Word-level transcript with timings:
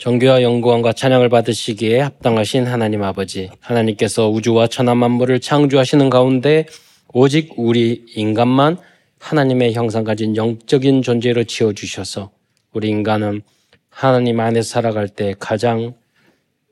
정교와 0.00 0.40
영광과 0.40 0.94
찬양을 0.94 1.28
받으시기에 1.28 2.00
합당하신 2.00 2.66
하나님 2.66 3.02
아버지, 3.02 3.50
하나님께서 3.60 4.30
우주와 4.30 4.66
천하 4.66 4.94
만물을 4.94 5.40
창조하시는 5.40 6.08
가운데 6.08 6.64
오직 7.12 7.52
우리 7.58 8.06
인간만 8.14 8.78
하나님의 9.18 9.74
형상 9.74 10.02
가진 10.02 10.36
영적인 10.36 11.02
존재로 11.02 11.44
지어 11.44 11.74
주셔서 11.74 12.30
우리 12.72 12.88
인간은 12.88 13.42
하나님 13.90 14.40
안에 14.40 14.62
살아갈 14.62 15.06
때 15.06 15.34
가장 15.38 15.92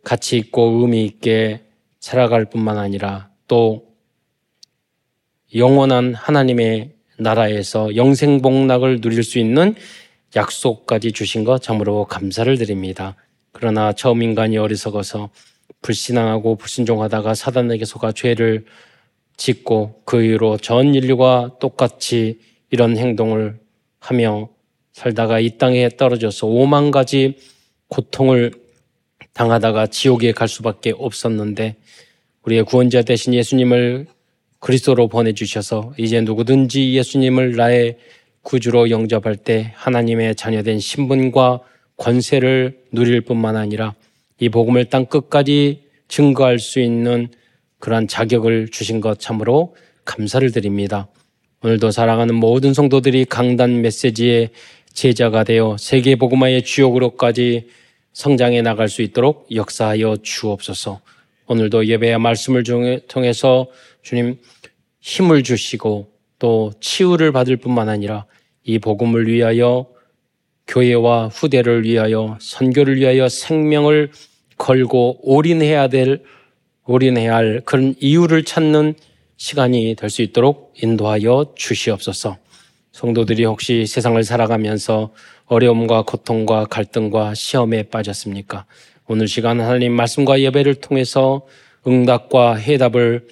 가치 0.04 0.38
있고 0.38 0.80
의미 0.80 1.04
있게 1.04 1.60
살아갈 2.00 2.46
뿐만 2.46 2.78
아니라 2.78 3.28
또 3.46 3.88
영원한 5.54 6.14
하나님의 6.14 6.92
나라에서 7.18 7.94
영생복락을 7.94 9.02
누릴 9.02 9.22
수 9.22 9.38
있는 9.38 9.74
약속까지 10.36 11.12
주신 11.12 11.44
것 11.44 11.62
참으로 11.62 12.04
감사를 12.04 12.56
드립니다. 12.58 13.16
그러나 13.52 13.92
처음 13.92 14.22
인간이 14.22 14.58
어리석어서 14.58 15.30
불신앙하고 15.82 16.56
불순종하다가 16.56 17.34
사단에게 17.34 17.84
속아 17.84 18.12
죄를 18.12 18.66
짓고 19.36 20.02
그 20.04 20.22
이후로 20.22 20.58
전 20.58 20.94
인류가 20.94 21.56
똑같이 21.60 22.40
이런 22.70 22.96
행동을 22.96 23.58
하며 24.00 24.48
살다가 24.92 25.40
이 25.40 25.56
땅에 25.58 25.88
떨어져서 25.88 26.46
오만 26.46 26.90
가지 26.90 27.38
고통을 27.88 28.52
당하다가 29.32 29.86
지옥에 29.86 30.32
갈 30.32 30.48
수밖에 30.48 30.92
없었는데 30.96 31.76
우리의 32.42 32.64
구원자 32.64 33.02
대신 33.02 33.32
예수님을 33.34 34.06
그리스도로 34.58 35.08
보내주셔서 35.08 35.94
이제 35.96 36.20
누구든지 36.20 36.94
예수님을 36.94 37.54
나의 37.54 37.98
구주로 38.48 38.88
영접할 38.88 39.36
때 39.36 39.72
하나님의 39.74 40.34
자녀된 40.34 40.78
신분과 40.78 41.60
권세를 41.98 42.78
누릴 42.92 43.20
뿐만 43.20 43.56
아니라 43.56 43.94
이 44.40 44.48
복음을 44.48 44.86
땅 44.86 45.04
끝까지 45.04 45.82
증거할 46.08 46.58
수 46.58 46.80
있는 46.80 47.28
그러한 47.78 48.08
자격을 48.08 48.70
주신 48.70 49.02
것 49.02 49.20
참으로 49.20 49.76
감사를 50.06 50.50
드립니다. 50.50 51.08
오늘도 51.62 51.90
사랑하는 51.90 52.36
모든 52.36 52.72
성도들이 52.72 53.26
강단 53.26 53.82
메시지의 53.82 54.48
제자가 54.94 55.44
되어 55.44 55.76
세계 55.78 56.16
복음화의 56.16 56.62
주역으로까지 56.62 57.68
성장해 58.14 58.62
나갈 58.62 58.88
수 58.88 59.02
있도록 59.02 59.46
역사하여 59.54 60.16
주옵소서. 60.22 61.02
오늘도 61.48 61.86
예배의 61.86 62.18
말씀을 62.18 62.64
통해서 63.08 63.66
주님 64.00 64.38
힘을 65.00 65.42
주시고 65.42 66.10
또 66.38 66.72
치유를 66.80 67.32
받을 67.32 67.58
뿐만 67.58 67.90
아니라 67.90 68.24
이 68.68 68.78
복음을 68.78 69.26
위하여 69.28 69.86
교회와 70.66 71.28
후대를 71.28 71.84
위하여 71.84 72.36
선교를 72.38 72.96
위하여 72.96 73.26
생명을 73.26 74.10
걸고 74.58 75.20
올인해야 75.22 75.88
될 75.88 76.22
올인해야 76.84 77.34
할 77.34 77.62
그런 77.64 77.94
이유를 77.98 78.44
찾는 78.44 78.94
시간이 79.38 79.94
될 79.98 80.10
수 80.10 80.20
있도록 80.20 80.74
인도하여 80.82 81.54
주시옵소서. 81.56 82.36
성도들이 82.92 83.46
혹시 83.46 83.86
세상을 83.86 84.22
살아가면서 84.22 85.14
어려움과 85.46 86.02
고통과 86.02 86.66
갈등과 86.66 87.32
시험에 87.32 87.84
빠졌습니까? 87.84 88.66
오늘 89.06 89.28
시간 89.28 89.60
하나님 89.62 89.92
말씀과 89.94 90.42
예배를 90.42 90.74
통해서 90.74 91.46
응답과 91.86 92.56
해답을 92.56 93.28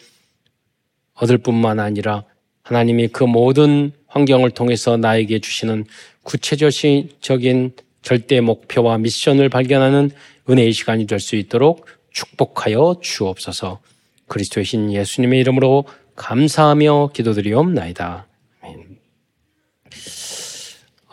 얻을 1.12 1.36
뿐만 1.38 1.78
아니라 1.78 2.24
하나님이 2.62 3.08
그 3.08 3.24
모든 3.24 3.92
환경을 4.08 4.50
통해서 4.50 4.96
나에게 4.96 5.40
주시는 5.40 5.84
구체적인 6.22 7.72
절대 8.02 8.40
목표와 8.40 8.98
미션을 8.98 9.48
발견하는 9.48 10.10
은혜의 10.48 10.72
시간이 10.72 11.06
될 11.06 11.18
수 11.20 11.36
있도록 11.36 11.86
축복하여 12.10 12.96
주옵소서. 13.02 13.80
그리스도의 14.28 14.64
신 14.64 14.92
예수님의 14.92 15.40
이름으로 15.40 15.84
감사하며 16.14 17.10
기도드리옵나이다. 17.12 18.26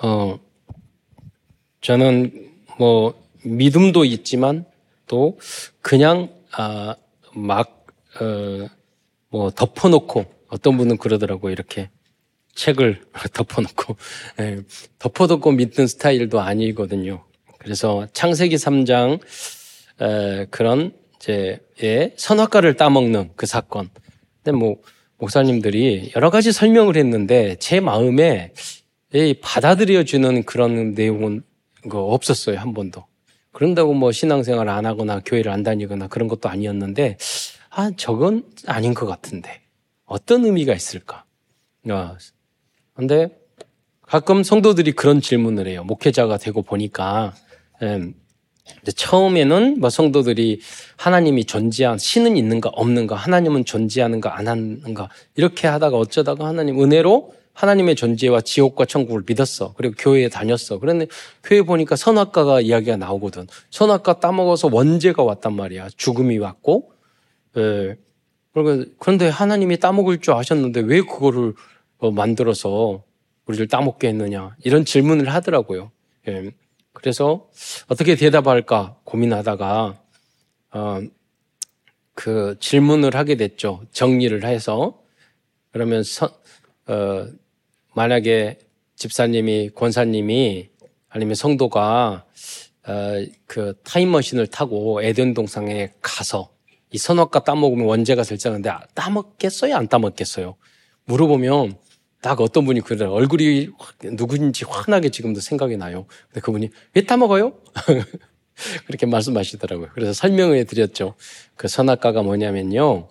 어, 0.01 0.39
저는 1.81 2.51
뭐 2.77 3.13
믿음도 3.43 4.05
있지만 4.05 4.65
또 5.07 5.39
그냥 5.81 6.29
아, 6.51 6.95
막 7.33 7.87
어, 8.21 8.67
뭐 9.29 9.49
덮어놓고 9.51 10.25
어떤 10.49 10.77
분은 10.77 10.97
그러더라고 10.97 11.49
이렇게 11.49 11.89
책을 12.55 13.01
덮어놓고 13.33 13.95
예, 14.39 14.59
덮어놓고 14.99 15.51
믿는 15.51 15.87
스타일도 15.87 16.39
아니거든요. 16.39 17.23
그래서 17.57 18.07
창세기 18.13 18.55
3장 18.55 19.19
에, 20.01 20.45
그런 20.49 20.93
이제 21.15 21.59
예, 21.81 22.13
선악과를 22.17 22.75
따먹는 22.75 23.31
그 23.35 23.45
사건. 23.45 23.89
근데 24.43 24.57
뭐 24.57 24.77
목사님들이 25.17 26.11
여러 26.15 26.29
가지 26.29 26.51
설명을 26.51 26.97
했는데 26.97 27.55
제 27.59 27.79
마음에 27.79 28.53
예, 29.13 29.33
받아들여주는 29.33 30.43
그런 30.43 30.93
내용은 30.93 31.43
그 31.89 31.97
없었어요 31.97 32.57
한 32.57 32.73
번도. 32.73 33.05
그런다고 33.51 33.93
뭐 33.93 34.11
신앙생활 34.11 34.67
안 34.67 34.85
하거나 34.85 35.21
교회를 35.23 35.51
안 35.51 35.63
다니거나 35.63 36.07
그런 36.07 36.27
것도 36.27 36.49
아니었는데 36.49 37.17
아 37.69 37.91
저건 37.95 38.43
아닌 38.65 38.93
것 38.93 39.05
같은데 39.05 39.61
어떤 40.05 40.43
의미가 40.45 40.73
있을까? 40.73 41.23
아, 41.89 42.17
근데 42.93 43.29
가끔 44.01 44.43
성도들이 44.43 44.91
그런 44.91 45.21
질문을 45.21 45.67
해요. 45.67 45.83
목회자가 45.83 46.37
되고 46.37 46.61
보니까 46.61 47.33
음, 47.81 48.13
처음에는 48.95 49.79
뭐 49.79 49.89
성도들이 49.89 50.61
하나님이 50.97 51.45
존재한 51.45 51.97
신은 51.97 52.37
있는가 52.37 52.69
없는가 52.69 53.15
하나님은 53.15 53.65
존재하는가 53.65 54.37
안 54.37 54.47
하는가 54.47 55.09
이렇게 55.35 55.67
하다가 55.67 55.97
어쩌다가 55.97 56.45
하나님 56.45 56.81
은혜로 56.81 57.33
하나님의 57.53 57.95
존재와 57.95 58.41
지옥과 58.41 58.85
천국을 58.85 59.23
믿었어. 59.27 59.73
그리고 59.77 59.95
교회에 59.97 60.29
다녔어. 60.29 60.79
그런데 60.79 61.07
교회 61.43 61.61
보니까 61.61 61.95
선악과가 61.95 62.61
이야기가 62.61 62.97
나오거든. 62.97 63.47
선악과 63.69 64.19
따먹어서 64.19 64.69
원죄가 64.71 65.23
왔단 65.23 65.53
말이야. 65.53 65.89
죽음이 65.95 66.37
왔고. 66.39 66.91
예. 67.57 67.95
그런데 68.99 69.29
하나님이 69.29 69.77
따먹을 69.79 70.19
줄 70.19 70.33
아셨는데 70.33 70.81
왜 70.81 71.01
그거를 71.01 71.49
어, 71.49 71.53
만들어서 72.11 73.03
우리를 73.45 73.67
따먹게 73.67 74.07
했느냐. 74.09 74.55
이런 74.63 74.85
질문을 74.85 75.33
하더라고요. 75.33 75.91
예. 76.27 76.51
그래서 76.93 77.49
어떻게 77.87 78.15
대답할까 78.15 78.97
고민하다가 79.03 79.99
어, 80.71 81.01
그 82.13 82.55
질문을 82.59 83.15
하게 83.15 83.35
됐죠. 83.35 83.83
정리를 83.91 84.43
해서 84.45 85.01
그러면 85.71 86.03
서, 86.03 86.29
어, 86.87 87.27
만약에 87.95 88.59
집사님이 88.95 89.71
권사님이 89.71 90.69
아니면 91.09 91.35
성도가 91.35 92.25
어, 92.85 93.25
그 93.45 93.73
타임머신을 93.83 94.47
타고 94.47 95.01
에덴 95.01 95.33
동상에 95.33 95.91
가서 96.01 96.53
이 96.91 96.97
선악과 96.97 97.43
따먹으면 97.43 97.87
원죄가 97.87 98.23
될지않는데 98.23 98.71
따먹겠어요? 98.93 99.75
안 99.75 99.87
따먹겠어요? 99.87 100.55
물어보면 101.05 101.75
딱 102.23 102.39
어떤 102.39 102.63
분이 102.63 102.79
그래 102.81 103.05
얼굴이 103.05 103.67
누구인지 104.01 104.63
환하게 104.65 105.09
지금도 105.09 105.41
생각이 105.41 105.75
나요. 105.75 106.05
근데 106.29 106.39
그분이 106.39 106.69
왜 106.93 107.01
따먹어요? 107.03 107.53
그렇게 108.87 109.05
말씀하시더라고요. 109.05 109.89
그래서 109.93 110.13
설명을 110.13 110.63
드렸죠. 110.63 111.15
그 111.57 111.67
선악과가 111.67 112.23
뭐냐면요. 112.23 113.09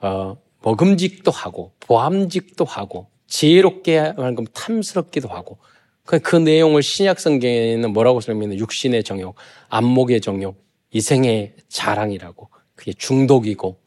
어, 0.00 0.36
먹음직도 0.62 1.30
하고 1.30 1.72
보암직도 1.80 2.64
하고 2.64 3.08
지혜롭게 3.26 4.14
말하면 4.16 4.46
탐스럽기도 4.54 5.28
하고 5.28 5.58
그, 6.06 6.18
그 6.18 6.36
내용을 6.36 6.82
신약 6.82 7.20
성경에는 7.20 7.92
뭐라고 7.92 8.22
설명해요? 8.22 8.58
육신의 8.58 9.04
정욕, 9.04 9.34
안목의 9.68 10.22
정욕, 10.22 10.56
이생의 10.90 11.54
자랑이라고. 11.68 12.48
그게 12.74 12.94
중독이고, 12.94 13.78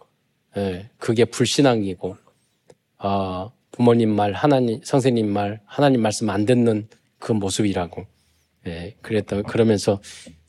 예, 0.58 0.90
그게 1.00 1.26
불신앙이고, 1.26 2.16
어, 3.00 3.52
부모님 3.82 4.12
말, 4.12 4.34
하나님, 4.34 4.80
선생님 4.84 5.28
말, 5.28 5.60
하나님 5.66 6.02
말씀 6.04 6.30
안 6.30 6.46
듣는 6.46 6.88
그 7.18 7.32
모습이라고. 7.32 8.06
예, 8.68 8.96
그랬다. 9.02 9.42
그러면서 9.42 10.00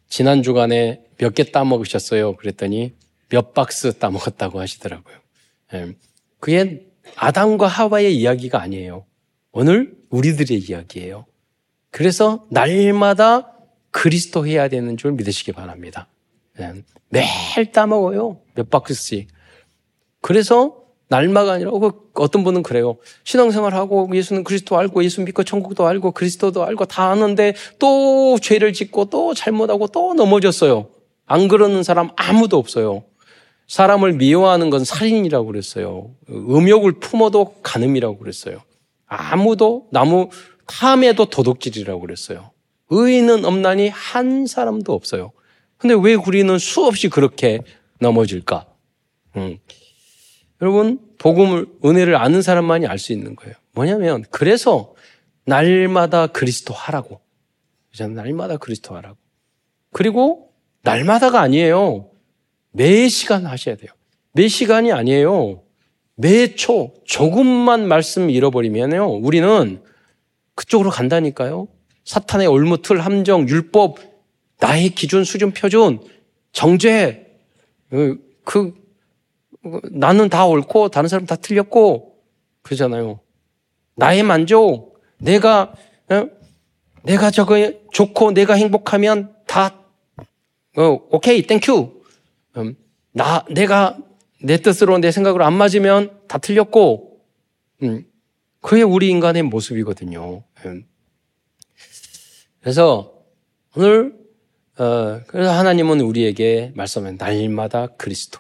지난 0.07 0.43
주간에 0.43 1.03
몇 1.17 1.33
개 1.33 1.45
따먹으셨어요? 1.45 2.37
그랬더니 2.37 2.93
몇 3.31 3.55
박스 3.55 3.95
따먹었다고 3.95 4.61
하시더라고요. 4.61 5.17
예, 5.73 5.95
그게 6.41 6.87
아담과 7.17 7.69
하와의 7.69 8.15
이야기가 8.19 8.61
아니에요. 8.61 9.07
오늘 9.53 9.97
우리들의 10.11 10.59
이야기예요. 10.59 11.25
그래서 11.91 12.47
날마다 12.51 13.55
그리스도 13.91 14.47
해야 14.47 14.69
되는 14.69 14.99
줄 14.99 15.13
믿으시기 15.13 15.53
바랍니다. 15.53 16.07
네. 16.59 16.83
매일 17.09 17.73
따먹어요. 17.73 18.43
몇 18.55 18.69
박스씩. 18.69 19.29
그래서 20.21 20.82
날마가 21.13 21.53
아니라 21.53 21.71
그 21.73 21.93
어떤 22.15 22.43
분은 22.43 22.63
그래요. 22.63 22.97
신앙생활하고 23.25 24.11
예수는 24.15 24.45
그리스도 24.45 24.79
알고 24.79 25.05
예수 25.05 25.21
믿고 25.21 25.45
천국도 25.45 25.87
알고 25.87 26.13
그리스도도 26.13 26.65
알고 26.65 26.87
다 26.87 27.11
아는데 27.11 27.55
또 27.79 28.39
죄를 28.41 28.73
짓고 28.73 29.07
또 29.07 29.35
잘못하고 29.35 29.89
또 29.89 30.15
넘어졌어요. 30.15 30.89
안 31.27 31.49
그러는 31.49 31.83
사람 31.83 32.09
아무도 32.17 32.57
없어요. 32.57 33.05
사람을 33.69 34.15
미워하는 34.15 34.71
건 34.71 34.85
살인이라고 34.85 35.47
그랬어요. 35.47 36.11
음욕을 36.31 36.93
품어도 36.93 37.57
간음이라고 37.63 38.17
그랬어요. 38.17 38.63
아무도 39.07 39.89
나무 39.91 40.31
탐에도 40.67 41.27
도둑질이라고 41.27 42.01
그랬어요. 42.01 42.53
의인은 42.89 43.45
없나니 43.45 43.91
한 43.91 44.47
사람도 44.47 44.95
없어요. 44.95 45.33
근데 45.77 45.95
왜 45.95 46.15
우리는 46.15 46.59
수없이 46.59 47.11
그렇게 47.11 47.61
넘어질까? 47.99 48.65
음. 49.37 49.59
여러분, 50.63 51.01
복음을, 51.19 51.67
은혜를 51.85 52.15
아는 52.17 52.41
사람만이 52.41 52.87
알 52.87 52.99
수 52.99 53.13
있는 53.13 53.35
거예요. 53.35 53.55
뭐냐면, 53.73 54.25
그래서 54.31 54.95
날마다 55.45 56.29
그리스도 56.29 56.73
하라고. 56.73 57.21
날마다 57.99 58.57
그리스도 58.57 58.95
하라고. 58.95 59.17
그리고 59.91 60.53
날마다가 60.83 61.41
아니에요. 61.41 62.11
매 62.71 63.09
시간 63.09 63.45
하셔야 63.45 63.77
돼요. 63.77 63.91
매 64.33 64.49
시간이 64.49 64.93
아니에요. 64.93 65.63
매 66.15 66.55
초, 66.55 66.95
조금만 67.05 67.87
말씀 67.87 68.31
잃어버리면요. 68.31 69.17
우리는 69.17 69.83
그쪽으로 70.55 70.91
간다니까요. 70.91 71.67
사탄의 72.05 72.47
올무틀, 72.47 73.01
함정, 73.01 73.49
율법, 73.49 73.99
나의 74.61 74.91
기준, 74.91 75.25
수준, 75.25 75.51
표준, 75.51 76.01
정죄, 76.53 77.27
그, 77.91 78.21
그 78.45 78.82
나는 79.91 80.29
다 80.29 80.47
옳고 80.47 80.89
다른 80.89 81.09
사람 81.09 81.27
다 81.27 81.37
틀렸고 81.37 82.17
그러잖아요. 82.63 83.21
나의 83.97 84.23
만족, 84.23 85.01
내가 85.19 85.75
어? 86.11 86.29
내가 87.05 87.31
저거 87.31 87.73
좋고 87.93 88.33
내가 88.33 88.55
행복하면 88.55 89.35
다 89.47 89.83
어, 90.77 90.99
오케이, 91.11 91.47
thank 91.47 91.78
you. 91.78 92.03
음, 92.57 92.75
나 93.13 93.45
내가 93.51 93.99
내 94.43 94.57
뜻으로 94.57 94.99
내 94.99 95.11
생각으로 95.11 95.45
안 95.45 95.53
맞으면 95.53 96.19
다 96.29 96.39
틀렸고, 96.39 97.21
음, 97.83 98.07
그게 98.61 98.83
우리 98.83 99.09
인간의 99.11 99.43
모습이거든요. 99.43 100.43
음. 100.65 100.87
그래서 102.61 103.13
오늘 103.77 104.15
어, 104.79 105.21
그래서 105.27 105.53
하나님은 105.53 106.01
우리에게 106.01 106.73
말씀하면 106.75 107.17
날마다 107.19 107.89
그리스도. 107.99 108.39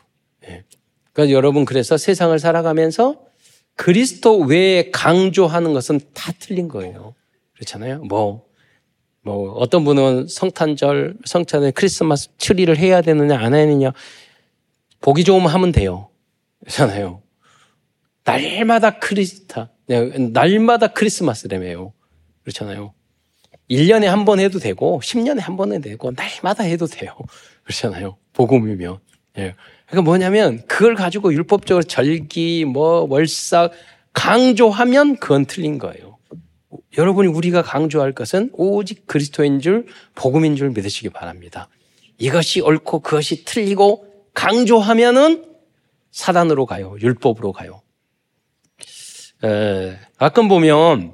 예. 0.48 0.64
그러니까 1.12 1.34
여러분 1.34 1.64
그래서 1.64 1.96
세상을 1.96 2.36
살아가면서 2.38 3.22
그리스도 3.76 4.38
외에 4.40 4.90
강조하는 4.90 5.72
것은 5.72 6.00
다 6.14 6.32
틀린 6.38 6.68
거예요. 6.68 7.14
그렇잖아요. 7.54 8.02
뭐, 8.04 8.44
뭐, 9.22 9.52
어떤 9.52 9.84
분은 9.84 10.26
성탄절, 10.28 11.16
성탄에 11.24 11.70
크리스마스 11.70 12.28
트리를 12.38 12.76
해야 12.76 13.00
되느냐, 13.02 13.38
안 13.38 13.52
되느냐. 13.52 13.92
보기 15.00 15.24
좋으면 15.24 15.48
하면 15.48 15.72
돼요. 15.72 16.08
그렇잖아요. 16.60 17.22
날마다 18.24 18.98
크리스타, 18.98 19.70
네, 19.86 20.00
날마다 20.18 20.88
크리스마스라며요. 20.88 21.92
그렇잖아요. 22.42 22.94
1년에 23.70 24.04
한 24.06 24.24
번 24.24 24.38
해도 24.38 24.58
되고, 24.58 25.00
10년에 25.02 25.40
한 25.40 25.56
번 25.56 25.72
해도 25.72 25.88
되고, 25.88 26.12
날마다 26.12 26.64
해도 26.64 26.86
돼요. 26.86 27.16
그렇잖아요. 27.64 28.16
복음이면. 28.32 28.98
예. 29.38 29.54
그러니까 29.92 30.08
뭐냐면 30.08 30.62
그걸 30.66 30.94
가지고 30.94 31.34
율법적으로 31.34 31.82
절기, 31.82 32.64
뭐 32.64 33.06
월삭 33.10 33.72
강조하면 34.14 35.16
그건 35.16 35.44
틀린 35.44 35.76
거예요. 35.76 36.16
여러분이 36.96 37.28
우리가 37.28 37.60
강조할 37.60 38.12
것은 38.12 38.48
오직 38.54 39.06
그리스도인 39.06 39.60
줄 39.60 39.84
복음인 40.14 40.56
줄 40.56 40.70
믿으시기 40.70 41.10
바랍니다. 41.10 41.68
이것이 42.16 42.62
옳고 42.62 43.00
그것이 43.00 43.44
틀리고 43.44 44.06
강조하면은 44.32 45.44
사단으로 46.10 46.64
가요. 46.64 46.96
율법으로 46.98 47.52
가요. 47.52 47.82
에, 49.44 49.98
가끔 50.16 50.48
보면 50.48 51.12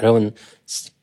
여러분 0.00 0.34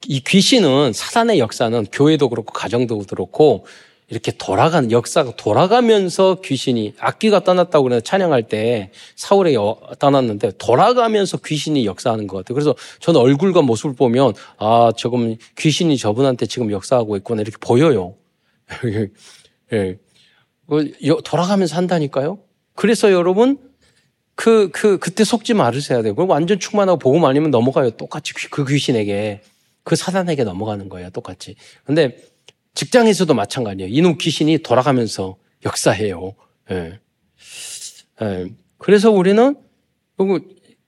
이 0.06 0.20
귀신은 0.20 0.92
사단의 0.92 1.40
역사는 1.40 1.86
교회도 1.94 2.28
그렇고 2.28 2.52
가정도 2.52 3.00
그렇고 3.00 3.66
이렇게 4.10 4.32
돌아가는 4.32 4.92
역사가 4.92 5.36
돌아가면서 5.36 6.42
귀신이 6.42 6.96
악기가 7.00 7.44
떠났다고 7.44 7.84
그래서 7.84 8.02
찬양할 8.02 8.44
때 8.44 8.92
사울에 9.16 9.56
떠났는데 10.00 10.54
돌아가면서 10.58 11.38
귀신이 11.38 11.86
역사하는 11.86 12.28
것 12.28 12.38
같아요. 12.38 12.56
그래서 12.56 12.76
저는 13.00 13.22
얼굴과 13.22 13.62
모습을 13.62 13.96
보면 13.96 14.34
아 14.58 14.92
조금 14.98 15.36
귀신이 15.58 15.98
저분한테 15.98 16.48
지금 16.48 16.72
역사하고 16.72 17.18
있구나 17.18 17.42
이렇게 17.42 17.58
보여요. 17.60 18.16
예. 19.74 19.98
뭐, 20.66 20.84
돌아가면서 21.24 21.76
한다니까요. 21.76 22.40
그래서 22.76 23.12
여러분 23.12 23.58
그, 24.36 24.70
그, 24.72 24.98
그때 25.00 25.24
속지 25.24 25.54
말으셔야. 25.54 26.02
그럼 26.02 26.30
완전 26.30 26.60
충만하고 26.60 26.98
복음 26.98 27.26
아니면 27.26 27.52
넘어가요. 27.52 27.92
똑같이 27.92 28.34
그 28.34 28.66
귀신에게. 28.66 29.42
그 29.84 29.96
사단에게 29.96 30.44
넘어가는 30.44 30.88
거예요. 30.88 31.10
똑같이. 31.10 31.56
근데 31.84 32.16
직장에서도 32.80 33.34
마찬가지예요. 33.34 33.92
이놈 33.94 34.18
귀신이 34.18 34.60
돌아가면서 34.60 35.36
역사해요. 35.66 36.34
예. 36.72 37.00
예. 38.22 38.46
그래서 38.78 39.12
우리는 39.12 39.58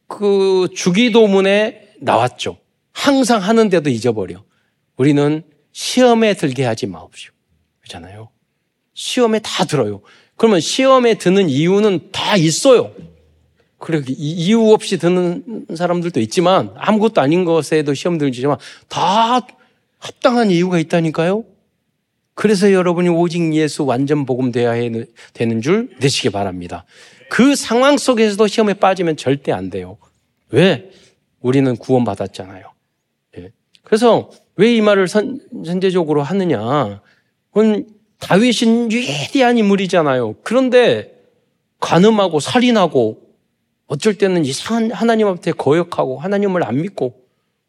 그 0.08 0.70
주기도문에 0.74 1.96
나왔죠. 2.00 2.60
항상 2.94 3.42
하는데도 3.42 3.90
잊어버려. 3.90 4.42
우리는 4.96 5.44
시험에 5.74 6.34
들게 6.34 6.64
하지 6.64 6.88
마옵시오. 6.88 7.34
그렇잖아요. 7.82 8.30
시험에 8.94 9.40
다 9.40 9.66
들어요. 9.66 10.02
그러면 10.38 10.62
시험에 10.62 11.16
드는 11.16 11.50
이유는 11.50 12.12
다 12.14 12.38
있어요. 12.38 12.94
그래 13.80 14.02
이유 14.08 14.72
없이 14.72 14.98
드는 14.98 15.66
사람들도 15.76 16.22
있지만 16.22 16.74
아무것도 16.78 17.20
아닌 17.20 17.44
것에도 17.44 17.94
시험 17.94 18.18
들지만 18.18 18.58
다 18.88 19.46
합당한 19.98 20.52
이유가 20.52 20.80
있다니까요. 20.80 21.51
그래서 22.42 22.74
여러분이 22.74 23.08
오직 23.08 23.54
예수 23.54 23.86
완전 23.86 24.26
복음 24.26 24.52
되어야 24.52 24.90
되는 25.34 25.62
줄 25.62 25.92
내시기 26.00 26.32
바랍니다. 26.32 26.86
그 27.30 27.56
상황 27.56 28.00
속에서도 28.00 28.48
시험에 28.48 28.74
빠지면 28.74 29.16
절대 29.16 29.52
안 29.52 29.70
돼요. 29.70 30.00
왜? 30.50 30.90
우리는 31.40 31.76
구원받았잖아요. 31.78 32.66
예. 33.38 33.52
그래서 33.84 34.32
왜 34.56 34.76
이 34.76 34.82
말을 34.82 35.08
선, 35.08 35.40
전제적으로 35.64 36.24
하느냐? 36.24 37.04
그건 37.52 37.86
다윗은 38.18 38.90
위대한 38.90 39.60
인물이잖아요. 39.60 40.38
그런데 40.42 41.14
간음하고 41.80 42.40
살인하고 42.40 43.22
어쩔 43.86 44.18
때는 44.18 44.46
이상한 44.46 44.90
하나님한테 44.90 45.52
거역하고 45.52 46.18
하나님을 46.18 46.64
안 46.64 46.82
믿고 46.82 47.22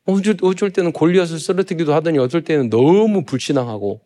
어쩔, 0.06 0.34
어쩔 0.40 0.70
때는 0.70 0.92
골리앗을 0.92 1.38
쓰러뜨기도 1.38 1.92
하더니 1.92 2.18
어쩔 2.18 2.42
때는 2.42 2.70
너무 2.70 3.26
불신앙하고 3.26 4.00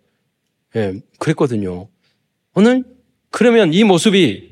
예, 0.77 0.95
그랬거든요. 1.19 1.89
오늘 2.55 2.85
그러면 3.31 3.73
이 3.73 3.83
모습이 3.85 4.51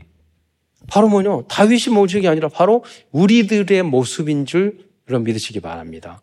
바로 0.86 1.08
뭐냐? 1.08 1.42
다윗의 1.48 1.92
모습이 1.92 2.26
아니라 2.28 2.48
바로 2.48 2.84
우리들의 3.12 3.82
모습인 3.82 4.46
줄 4.46 4.78
여러분 5.08 5.24
믿으시기 5.24 5.60
바랍니다. 5.60 6.22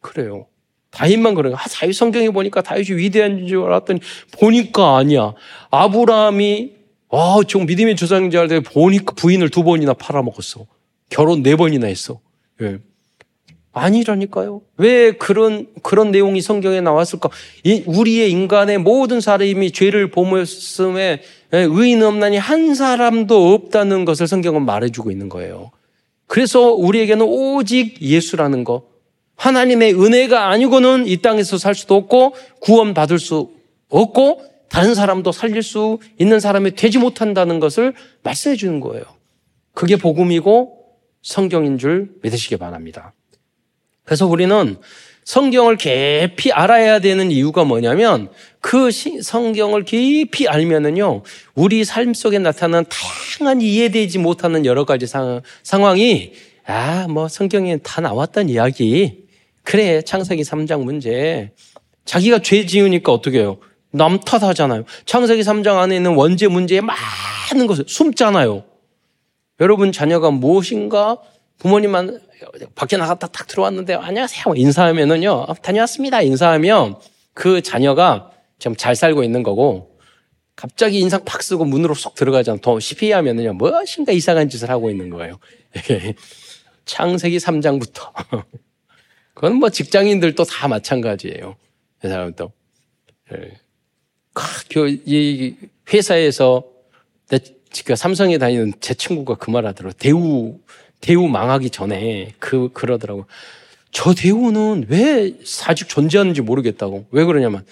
그래요. 0.00 0.46
다윗만 0.90 1.34
그래요. 1.34 1.54
아, 1.56 1.64
다윗 1.68 1.92
성경에 1.92 2.30
보니까 2.30 2.62
다윗이 2.62 2.98
위대한 2.98 3.46
줄 3.46 3.64
알았더니 3.64 4.00
보니까 4.32 4.96
아니야. 4.96 5.34
아브라함이 5.70 6.76
와, 7.08 7.40
좀 7.46 7.66
믿음의 7.66 7.96
조상자 7.96 8.46
때 8.46 8.60
보니까 8.60 9.14
부인을 9.14 9.50
두 9.50 9.62
번이나 9.62 9.94
팔아먹었어. 9.94 10.66
결혼 11.08 11.42
네 11.42 11.54
번이나 11.54 11.86
했어. 11.86 12.20
예. 12.62 12.78
아니라니까요. 13.76 14.62
왜 14.78 15.12
그런, 15.12 15.66
그런 15.82 16.10
내용이 16.10 16.40
성경에 16.40 16.80
나왔을까? 16.80 17.28
이, 17.62 17.82
우리의 17.86 18.30
인간의 18.30 18.78
모든 18.78 19.20
사람이 19.20 19.70
죄를 19.72 20.10
범했음에 20.10 21.20
의인 21.52 22.02
없나니 22.02 22.38
한 22.38 22.74
사람도 22.74 23.52
없다는 23.52 24.06
것을 24.06 24.26
성경은 24.26 24.64
말해주고 24.64 25.10
있는 25.10 25.28
거예요. 25.28 25.70
그래서 26.26 26.72
우리에게는 26.72 27.24
오직 27.26 28.00
예수라는 28.00 28.64
거. 28.64 28.84
하나님의 29.36 29.94
은혜가 29.94 30.48
아니고는 30.48 31.06
이 31.06 31.18
땅에서 31.18 31.58
살 31.58 31.74
수도 31.74 31.94
없고 31.96 32.34
구원 32.60 32.94
받을 32.94 33.18
수 33.18 33.50
없고 33.90 34.42
다른 34.70 34.94
사람도 34.94 35.30
살릴 35.32 35.62
수 35.62 35.98
있는 36.18 36.40
사람이 36.40 36.74
되지 36.74 36.98
못한다는 36.98 37.60
것을 37.60 37.92
말씀해 38.22 38.56
주는 38.56 38.80
거예요. 38.80 39.04
그게 39.74 39.96
복음이고 39.96 40.78
성경인 41.20 41.76
줄 41.76 42.14
믿으시기 42.22 42.56
바랍니다. 42.56 43.12
그래서 44.06 44.26
우리는 44.26 44.76
성경을 45.24 45.76
깊이 45.76 46.52
알아야 46.52 47.00
되는 47.00 47.32
이유가 47.32 47.64
뭐냐면 47.64 48.30
그 48.60 48.90
성경을 48.90 49.84
깊이 49.84 50.48
알면은요, 50.48 51.22
우리 51.56 51.84
삶 51.84 52.14
속에 52.14 52.38
나타나는 52.38 52.84
다양한 52.88 53.60
이해되지 53.60 54.18
못하는 54.18 54.64
여러 54.64 54.84
가지 54.84 55.06
상, 55.06 55.42
상황이 55.64 56.32
아, 56.64 57.06
뭐 57.08 57.28
성경에 57.28 57.78
다 57.78 58.00
나왔던 58.00 58.48
이야기. 58.48 59.24
그래, 59.64 60.02
창세기 60.02 60.42
3장 60.42 60.84
문제. 60.84 61.50
자기가 62.04 62.38
죄 62.40 62.64
지으니까 62.66 63.12
어떻게 63.12 63.40
해요? 63.40 63.58
남 63.90 64.20
탓하잖아요. 64.20 64.84
창세기 65.06 65.42
3장 65.42 65.78
안에 65.78 65.96
있는 65.96 66.14
원죄 66.14 66.46
문제에 66.46 66.80
많은 66.80 67.66
것을 67.66 67.84
숨잖아요. 67.88 68.64
여러분 69.60 69.90
자녀가 69.90 70.30
무엇인가 70.30 71.18
부모님만 71.58 72.20
밖에 72.74 72.96
나갔다 72.96 73.28
딱 73.28 73.46
들어왔는데 73.46 73.94
안녕하세요 73.94 74.54
인사하면은요 74.54 75.46
다녀왔습니다 75.62 76.22
인사하면 76.22 76.96
그 77.34 77.62
자녀가 77.62 78.30
좀잘 78.58 78.96
살고 78.96 79.22
있는 79.22 79.42
거고 79.42 79.98
갑자기 80.56 80.98
인상 81.00 81.22
팍 81.24 81.42
쓰고 81.42 81.66
문으로 81.66 81.92
쏙 81.94 82.14
들어가잖아. 82.14 82.58
더 82.62 82.80
쉽이 82.80 83.12
하면은요 83.12 83.52
무엇인가 83.52 84.12
이상한 84.12 84.48
짓을 84.48 84.70
하고 84.70 84.90
있는 84.90 85.10
거예요. 85.10 85.38
창세기 86.86 87.36
3장부터 87.36 88.12
그건 89.34 89.56
뭐 89.56 89.68
직장인들도 89.68 90.42
다 90.44 90.66
마찬가지예요. 90.68 91.56
그 92.00 92.08
사람도 92.08 92.52
예. 93.34 93.60
이 95.04 95.54
회사에서 95.92 96.64
내 97.28 97.38
삼성에 97.94 98.38
다니는 98.38 98.72
제 98.80 98.94
친구가 98.94 99.34
그 99.34 99.50
말 99.50 99.66
하더라고. 99.66 99.94
대우 99.98 100.58
대우 101.00 101.28
망하기 101.28 101.70
전에 101.70 102.32
그 102.38 102.70
그러더라고. 102.72 103.26
저 103.90 104.12
대우는 104.14 104.86
왜 104.88 105.34
사직 105.44 105.88
존재하는지 105.88 106.42
모르겠다고. 106.42 107.06
왜 107.10 107.24
그러냐면 107.24 107.64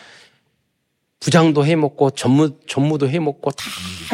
부장도 1.20 1.64
해먹고 1.64 2.10
전무 2.10 2.58
전무도 2.66 3.08
해먹고 3.08 3.50
다 3.52 3.64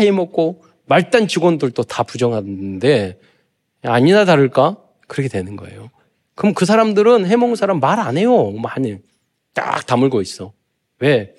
해먹고 0.00 0.64
말단 0.86 1.28
직원들도 1.28 1.82
다 1.84 2.02
부정하는데 2.02 3.18
아니나 3.82 4.24
다를까 4.24 4.76
그렇게 5.06 5.28
되는 5.28 5.56
거예요. 5.56 5.90
그럼 6.34 6.54
그 6.54 6.64
사람들은 6.64 7.26
해먹은 7.26 7.56
사람 7.56 7.80
말 7.80 7.98
안 7.98 8.16
해요. 8.16 8.50
많이 8.52 8.96
딱 9.54 9.84
다물고 9.86 10.20
있어. 10.22 10.52
왜? 11.00 11.34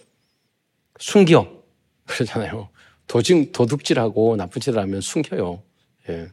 숨겨. 1.00 1.48
그러잖아요. 2.06 2.70
도둑, 3.08 3.52
도둑질하고 3.52 4.36
나쁜 4.36 4.62
짓을 4.62 4.80
하면 4.80 5.02
숨겨요. 5.02 5.62
예. 6.10 6.28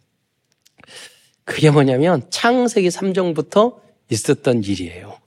그게 1.48 1.70
뭐냐면 1.70 2.22
창세기 2.28 2.88
3정부터 2.88 3.76
있었던 4.10 4.62
일이에요. 4.62 5.18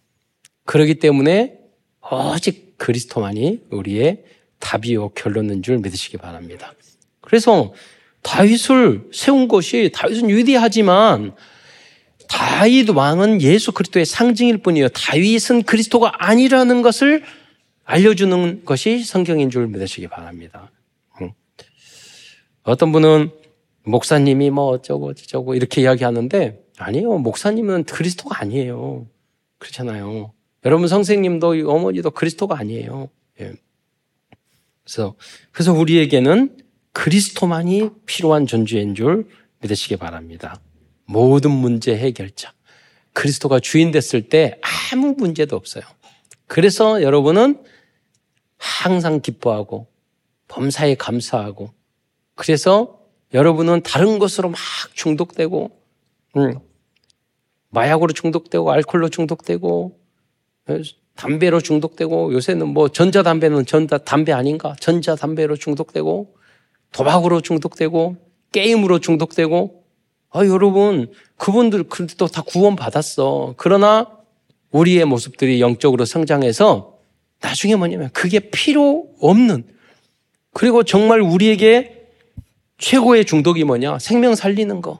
그러기 0.65 0.95
때문에 0.95 1.57
오직 2.11 2.77
그리스도만이 2.77 3.61
우리의 3.71 4.23
답이요 4.59 5.09
결론인 5.09 5.63
줄 5.63 5.79
믿으시기 5.79 6.17
바랍니다. 6.17 6.73
그래서 7.21 7.73
다윗을 8.21 9.09
세운 9.11 9.47
것이 9.47 9.91
다윗은 9.95 10.29
위대하지만 10.29 11.33
다윗 12.29 12.91
왕은 12.91 13.41
예수 13.41 13.71
그리스도의 13.71 14.05
상징일 14.05 14.59
뿐이에요. 14.59 14.89
다윗은 14.89 15.63
그리스도가 15.63 16.13
아니라는 16.19 16.83
것을 16.83 17.23
알려주는 17.83 18.63
것이 18.63 19.03
성경인 19.03 19.49
줄 19.49 19.67
믿으시기 19.67 20.07
바랍니다. 20.07 20.69
어떤 22.61 22.91
분은 22.91 23.31
목사님이 23.83 24.49
뭐 24.49 24.67
어쩌고 24.67 25.09
어쩌고 25.09 25.55
이렇게 25.55 25.81
이야기하는데 25.81 26.63
아니요. 26.77 27.17
목사님은 27.17 27.85
그리스도가 27.85 28.41
아니에요. 28.41 29.07
그렇잖아요. 29.57 30.33
여러분 30.65 30.87
선생님도 30.87 31.55
어머니도 31.67 32.11
그리스도가 32.11 32.57
아니에요. 32.57 33.09
예. 33.39 33.53
그래서 34.83 35.15
그래서 35.51 35.73
우리에게는 35.73 36.57
그리스도만이 36.93 37.89
필요한 38.05 38.45
존재인 38.45 38.95
줄 38.95 39.27
믿으시기 39.61 39.97
바랍니다. 39.97 40.59
모든 41.05 41.51
문제 41.51 41.97
해결자. 41.97 42.53
그리스도가 43.13 43.59
주인 43.59 43.91
됐을 43.91 44.29
때 44.29 44.59
아무 44.91 45.13
문제도 45.17 45.55
없어요. 45.55 45.83
그래서 46.47 47.01
여러분은 47.01 47.63
항상 48.57 49.21
기뻐하고 49.21 49.87
범사에 50.47 50.95
감사하고 50.95 51.71
그래서 52.35 53.00
여러분은 53.33 53.81
다른 53.81 54.19
것으로 54.19 54.49
막 54.49 54.59
중독되고, 54.93 55.71
음, 56.37 56.59
마약으로 57.69 58.13
중독되고, 58.13 58.71
알코올로 58.71 59.09
중독되고, 59.09 59.99
어, 60.67 60.77
담배로 61.15 61.61
중독되고, 61.61 62.33
요새는 62.33 62.67
뭐 62.67 62.89
전자담배는 62.89 63.65
전자 63.65 63.97
담배 63.97 64.31
아닌가? 64.31 64.75
전자담배로 64.79 65.55
중독되고, 65.55 66.35
도박으로 66.91 67.41
중독되고, 67.41 68.17
게임으로 68.51 68.99
중독되고, 68.99 69.83
아, 70.31 70.45
여러분, 70.45 71.11
그분들 71.37 71.83
그래도 71.83 72.27
다 72.27 72.41
구원 72.41 72.75
받았어. 72.75 73.55
그러나 73.57 74.07
우리의 74.71 75.05
모습들이 75.05 75.59
영적으로 75.59 76.05
성장해서 76.05 76.97
나중에 77.41 77.75
뭐냐면 77.75 78.09
그게 78.13 78.39
필요 78.39 79.07
없는 79.19 79.65
그리고 80.53 80.83
정말 80.83 81.21
우리에게 81.21 82.00
최고의 82.81 83.25
중독이 83.25 83.63
뭐냐? 83.63 83.99
생명 83.99 84.35
살리는 84.35 84.81
거. 84.81 84.99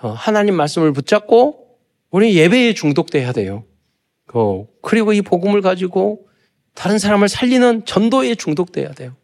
어, 0.00 0.10
하나님 0.10 0.54
말씀을 0.54 0.92
붙잡고 0.92 1.66
우리 2.10 2.36
예배에 2.36 2.74
중독돼야 2.74 3.32
돼요. 3.32 3.64
어, 4.32 4.66
그리고 4.80 5.12
이 5.12 5.20
복음을 5.20 5.60
가지고 5.60 6.26
다른 6.74 6.98
사람을 6.98 7.28
살리는 7.28 7.84
전도에 7.84 8.36
중독돼야 8.36 8.92
돼요. 8.92 9.14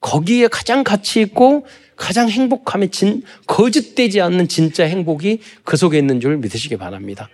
거기에 0.00 0.48
가장 0.48 0.82
가치 0.82 1.20
있고 1.20 1.66
가장 1.96 2.28
행복함에 2.28 2.88
진, 2.88 3.22
거짓되지 3.46 4.20
않는 4.20 4.48
진짜 4.48 4.84
행복이 4.84 5.40
그 5.62 5.76
속에 5.76 5.98
있는 5.98 6.20
줄 6.20 6.36
믿으시기 6.38 6.76
바랍니다. 6.76 7.28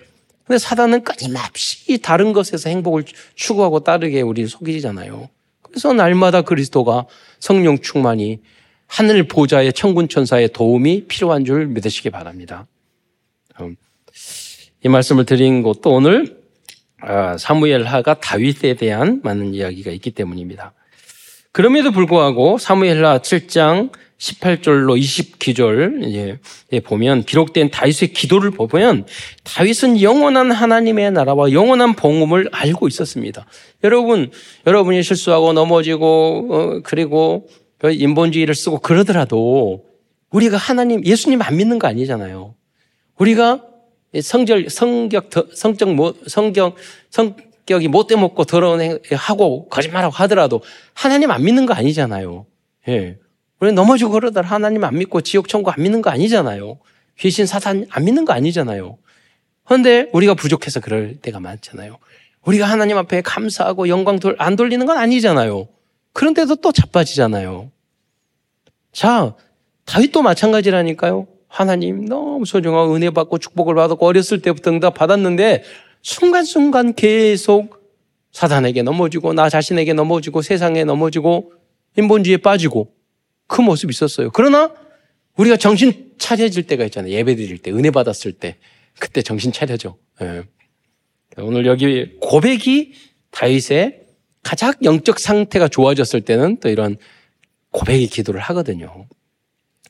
근데 0.45 0.59
사단은 0.59 1.05
끊임없이 1.05 1.99
다른 1.99 2.33
것에서 2.33 2.69
행복을 2.69 3.05
추구하고 3.35 3.81
따르게 3.81 4.21
우리를 4.21 4.49
속이잖아요. 4.49 5.29
그래서 5.63 5.93
날마다 5.93 6.43
그리스도가 6.43 7.07
성령 7.41 7.79
충만이 7.79 8.41
하늘 8.87 9.29
보좌의 9.29 9.73
천군 9.73 10.09
천사의 10.09 10.53
도움이 10.53 11.07
필요한 11.07 11.45
줄 11.45 11.67
믿으시기 11.67 12.11
바랍니다. 12.11 12.67
음, 13.61 13.77
이 14.85 14.89
말씀을 14.89 15.25
드린 15.25 15.63
것도 15.63 15.93
오늘 15.93 16.37
아, 17.01 17.37
사무엘하가 17.37 18.21
다윗에 18.21 18.75
대한 18.75 19.21
많은 19.23 19.55
이야기가 19.55 19.91
있기 19.93 20.13
때문입니다. 20.13 20.73
그럼에도 21.53 21.91
불구하고 21.91 22.59
사무엘하 22.59 23.19
7장 23.19 23.91
18절로 24.19 24.99
20기절 24.99 26.41
예, 26.73 26.81
보면 26.81 27.25
기록된 27.25 27.71
다윗의 27.71 28.13
기도를 28.13 28.51
보면 28.51 29.07
다윗은 29.45 30.01
영원한 30.01 30.51
하나님의 30.53 31.13
나라와 31.13 31.53
영원한 31.53 31.95
봉음을 31.95 32.49
알고 32.51 32.89
있었습니다. 32.89 33.47
여러분, 33.85 34.31
여러분이 34.67 35.03
실수하고 35.03 35.53
넘어지고 35.53 36.49
어, 36.51 36.81
그리고 36.83 37.47
그 37.49 37.66
인본주의를 37.83 38.55
쓰고 38.55 38.79
그러더라도 38.79 39.85
우리가 40.31 40.57
하나님, 40.57 41.05
예수님 41.05 41.43
안 41.43 41.57
믿는 41.57 41.79
거 41.79 41.89
아니잖아요. 41.89 42.55
우리가 43.19 43.63
성절, 44.23 44.71
성격, 44.71 45.31
성적, 45.55 45.89
성경, 46.27 46.75
성격이 47.11 47.89
못돼 47.89 48.17
먹고 48.17 48.45
더러운 48.45 48.99
하고 49.13 49.69
거짓말하고 49.69 50.15
하더라도 50.15 50.63
하나님 50.95 51.31
안 51.31 51.45
믿는 51.45 51.67
거 51.67 51.75
아니잖아요. 51.75 52.47
예. 52.89 53.19
우리 53.61 53.73
넘어지고 53.73 54.11
그러더라 54.13 54.49
하나님 54.49 54.85
안 54.85 54.99
믿고 54.99 55.23
지옥 55.23 55.49
천국 55.49 55.77
안 55.77 55.83
믿는 55.83 56.03
거 56.03 56.11
아니잖아요. 56.11 56.79
귀신 57.19 57.47
사탄 57.47 57.87
안 57.91 58.05
믿는 58.05 58.25
거 58.25 58.33
아니잖아요. 58.33 58.99
그런데 59.65 60.09
우리가 60.13 60.35
부족해서 60.35 60.81
그럴 60.81 61.17
때가 61.17 61.41
많잖아요. 61.41 61.99
우리가 62.43 62.67
하나님 62.67 62.97
앞에 62.99 63.23
감사하고 63.23 63.89
영광 63.89 64.19
안 64.39 64.57
돌리는 64.57 64.85
건 64.87 64.99
아니잖아요. 64.99 65.69
그런데도 66.17 66.57
또 66.57 66.73
자빠지잖아요. 66.73 67.71
자, 68.91 69.37
다윗도 69.85 70.23
마찬가지라니까요. 70.23 71.27
하나님 71.47 72.07
너무 72.07 72.47
소중하고 72.47 72.95
은혜 72.95 73.11
받고 73.11 73.37
축복을 73.37 73.75
받았고 73.75 74.07
어렸을 74.07 74.41
때부터 74.41 74.71
응답 74.71 74.95
받았는데 74.95 75.63
순간순간 76.01 76.95
계속 76.95 77.93
사단에게 78.33 78.83
넘어지고 78.83 79.35
나 79.35 79.51
자신에게 79.51 79.93
넘어지고 79.93 80.41
세상에 80.41 80.85
넘어지고 80.85 81.53
인본주의에 81.99 82.39
빠지고 82.39 82.95
그 83.47 83.61
모습이 83.61 83.91
있었어요. 83.91 84.31
그러나 84.31 84.73
우리가 85.37 85.59
정신 85.59 86.15
차려질 86.17 86.67
때가 86.67 86.87
있잖아요. 86.87 87.13
예배 87.13 87.37
드릴 87.37 87.59
때, 87.59 87.71
은혜 87.71 87.91
받았을 87.91 88.33
때. 88.33 88.57
그때 88.99 89.21
정신 89.21 89.53
차려져. 89.53 89.99
예. 90.23 90.45
오늘 91.37 91.67
여기 91.67 92.17
고백이 92.21 92.95
다윗의 93.33 94.06
가장 94.47 94.73
영적 94.85 95.19
상태가 95.19 95.67
좋아졌을 95.67 96.21
때는 96.21 96.59
또 96.61 96.69
이런 96.69 96.97
고백의 97.73 98.07
기도를 98.07 98.41
하거든요. 98.43 99.09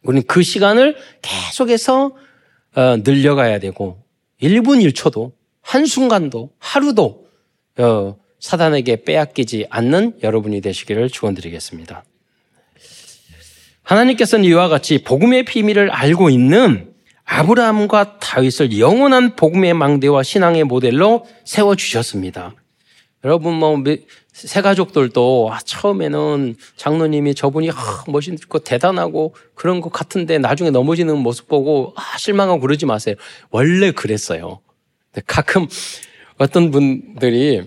우리는 0.03 0.23
그 0.27 0.43
시간을 0.43 0.97
계속해서 1.21 2.17
어, 2.75 2.97
늘려가야 3.05 3.59
되고 3.59 4.03
1분 4.41 4.83
1초도 4.91 5.33
한순간도 5.61 6.53
하루도 6.59 7.27
어, 7.77 8.17
사단에게 8.41 9.05
빼앗기지 9.05 9.67
않는 9.69 10.21
여러분이 10.23 10.63
되시기를 10.63 11.11
축원드리겠습니다. 11.11 12.05
하나님께서는 13.83 14.47
이와 14.47 14.69
같이 14.69 15.03
복음의 15.05 15.45
비밀을 15.45 15.91
알고 15.91 16.31
있는 16.31 16.95
아브라함과 17.25 18.21
다윗을 18.21 18.79
영원한 18.79 19.37
복음의 19.37 19.75
망대와 19.75 20.23
신앙의 20.23 20.65
모델로 20.65 21.27
세워 21.45 21.77
주셨습니다. 21.77 22.55
여러분 23.25 23.55
뭐 23.55 23.77
새 24.37 24.61
가족들도 24.61 25.49
아, 25.51 25.59
처음에는 25.61 26.57
장로님이 26.77 27.35
저분이 27.35 27.71
아, 27.71 28.05
멋있고 28.07 28.59
대단하고 28.59 29.35
그런 29.55 29.81
것 29.81 29.91
같은데 29.91 30.37
나중에 30.37 30.69
넘어지는 30.69 31.17
모습 31.17 31.49
보고 31.49 31.95
아, 31.97 32.19
실망하고 32.19 32.61
그러지 32.61 32.85
마세요. 32.85 33.15
원래 33.51 33.93
그랬어요. 33.93 34.61
가끔 35.27 35.67
어떤 36.37 36.71
분들이 36.71 37.63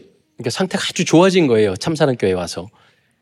상태가 0.48 0.84
아주 0.88 1.06
좋아진 1.06 1.48
거예요. 1.48 1.76
참사랑 1.76 2.18
교회 2.20 2.34
와서. 2.34 2.70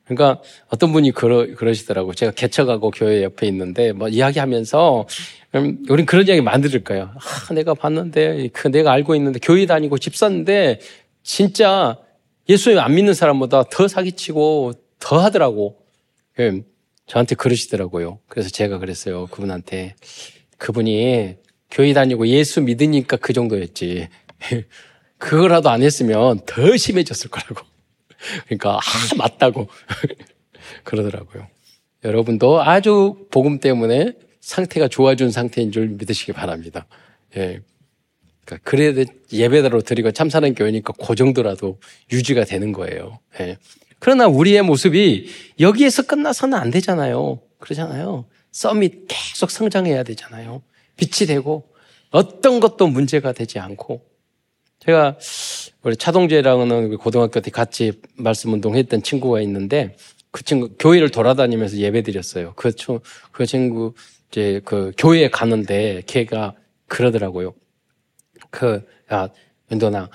그러니까 0.03 0.41
어떤 0.67 0.91
분이 0.91 1.11
그러, 1.11 1.47
그러시더라고. 1.55 2.13
제가 2.13 2.33
개척하고 2.33 2.91
교회 2.91 3.23
옆에 3.23 3.47
있는데 3.47 3.93
뭐 3.93 4.09
이야기하면서 4.09 5.07
음, 5.55 5.85
우린 5.87 6.05
그런 6.05 6.27
이야기 6.27 6.41
만들 6.41 6.83
거예요. 6.83 7.13
아, 7.15 7.53
내가 7.53 7.73
봤는데 7.73 8.49
그 8.51 8.67
내가 8.67 8.91
알고 8.91 9.15
있는데 9.15 9.39
교회 9.41 9.65
다니고 9.65 9.99
집 9.99 10.17
샀는데 10.17 10.81
진짜 11.23 11.97
예수님 12.49 12.79
안 12.79 12.95
믿는 12.95 13.13
사람보다 13.13 13.65
더 13.69 13.87
사기치고 13.87 14.73
더 14.99 15.19
하더라고. 15.19 15.77
그 16.33 16.63
저한테 17.05 17.35
그러시더라고요. 17.35 18.19
그래서 18.27 18.49
제가 18.49 18.79
그랬어요. 18.79 19.27
그분한테 19.27 19.95
그분이 20.57 21.35
교회 21.69 21.93
다니고 21.93 22.27
예수 22.27 22.61
믿으니까 22.61 23.17
그 23.17 23.33
정도였지. 23.33 24.07
그거라도 25.17 25.69
안 25.69 25.81
했으면 25.81 26.39
더 26.45 26.77
심해졌을 26.77 27.29
거라고. 27.29 27.65
그러니까, 28.45 28.77
아, 28.77 29.15
맞다고. 29.17 29.67
그러더라고요. 30.83 31.47
여러분도 32.03 32.61
아주 32.61 33.27
복음 33.31 33.59
때문에 33.59 34.13
상태가 34.41 34.87
좋아진 34.87 35.31
상태인 35.31 35.71
줄 35.71 35.87
믿으시기 35.89 36.33
바랍니다. 36.33 36.85
예. 37.35 37.61
그러니까 38.47 38.57
그래야 38.63 38.93
예배대로 39.31 39.81
드리고 39.81 40.11
참사는 40.11 40.55
교회니까 40.55 40.93
그 40.93 41.15
정도라도 41.15 41.79
유지가 42.11 42.45
되는 42.45 42.71
거예요. 42.71 43.19
예. 43.41 43.57
그러나 43.99 44.27
우리의 44.27 44.61
모습이 44.61 45.29
여기에서 45.59 46.03
끝나서는 46.03 46.57
안 46.57 46.71
되잖아요. 46.71 47.41
그러잖아요. 47.59 48.25
썸이 48.51 48.89
계속 49.07 49.51
성장해야 49.51 50.03
되잖아요. 50.03 50.61
빛이 50.95 51.27
되고 51.27 51.67
어떤 52.11 52.61
것도 52.61 52.87
문제가 52.87 53.33
되지 53.33 53.59
않고 53.59 54.01
제가 54.79 55.17
우리 55.83 55.97
차동재랑은 55.97 56.97
고등학교 56.97 57.41
때 57.41 57.51
같이 57.51 57.99
말씀 58.15 58.53
운동했던 58.53 59.03
친구가 59.03 59.41
있는데 59.41 59.97
그 60.31 60.43
친구 60.43 60.69
교회를 60.79 61.09
돌아다니면서 61.09 61.77
예배 61.77 62.03
드렸어요. 62.03 62.53
그, 62.55 62.71
그 63.31 63.45
친구 63.45 63.93
이제 64.31 64.61
그 64.63 64.93
교회에 64.97 65.29
가는데 65.29 66.03
걔가 66.05 66.53
그러더라고요. 66.87 67.53
그, 68.49 68.85
야, 69.11 69.29
윤도나, 69.71 70.09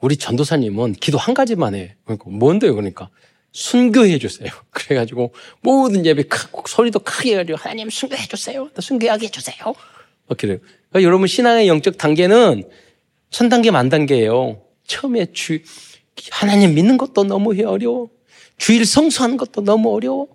우리 0.00 0.16
전도사님은 0.16 0.94
기도 0.94 1.18
한 1.18 1.34
가지만 1.34 1.74
해. 1.74 1.96
그러니까 2.04 2.30
뭔데요? 2.30 2.74
그러니까 2.74 3.10
순교해 3.52 4.18
주세요. 4.18 4.50
그래가지고 4.70 5.32
모든 5.60 6.06
예배 6.06 6.24
크고 6.24 6.64
소리도 6.66 7.00
크게 7.00 7.32
해가지고 7.32 7.58
하나님 7.58 7.90
순교해 7.90 8.26
주세요. 8.26 8.70
순교하게 8.78 9.26
해주세요. 9.26 9.74
이렇게 10.28 10.46
돼요. 10.46 10.58
그러니까 10.88 11.06
여러분 11.06 11.26
신앙의 11.26 11.68
영적 11.68 11.98
단계는 11.98 12.64
천 13.30 13.48
단계 13.48 13.70
만 13.70 13.88
단계예요. 13.88 14.62
처음에 14.86 15.26
주 15.32 15.58
하나님 16.30 16.74
믿는 16.74 16.96
것도 16.96 17.24
너무 17.24 17.50
어려워. 17.66 18.10
주일 18.56 18.84
성수하는 18.84 19.36
것도 19.36 19.62
너무 19.62 19.94
어려워. 19.94 20.28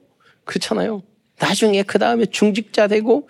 그렇잖아요. 0.46 1.04
나중에 1.40 1.84
그 1.84 2.00
다음에 2.00 2.26
중직자 2.26 2.88
되고 2.88 3.28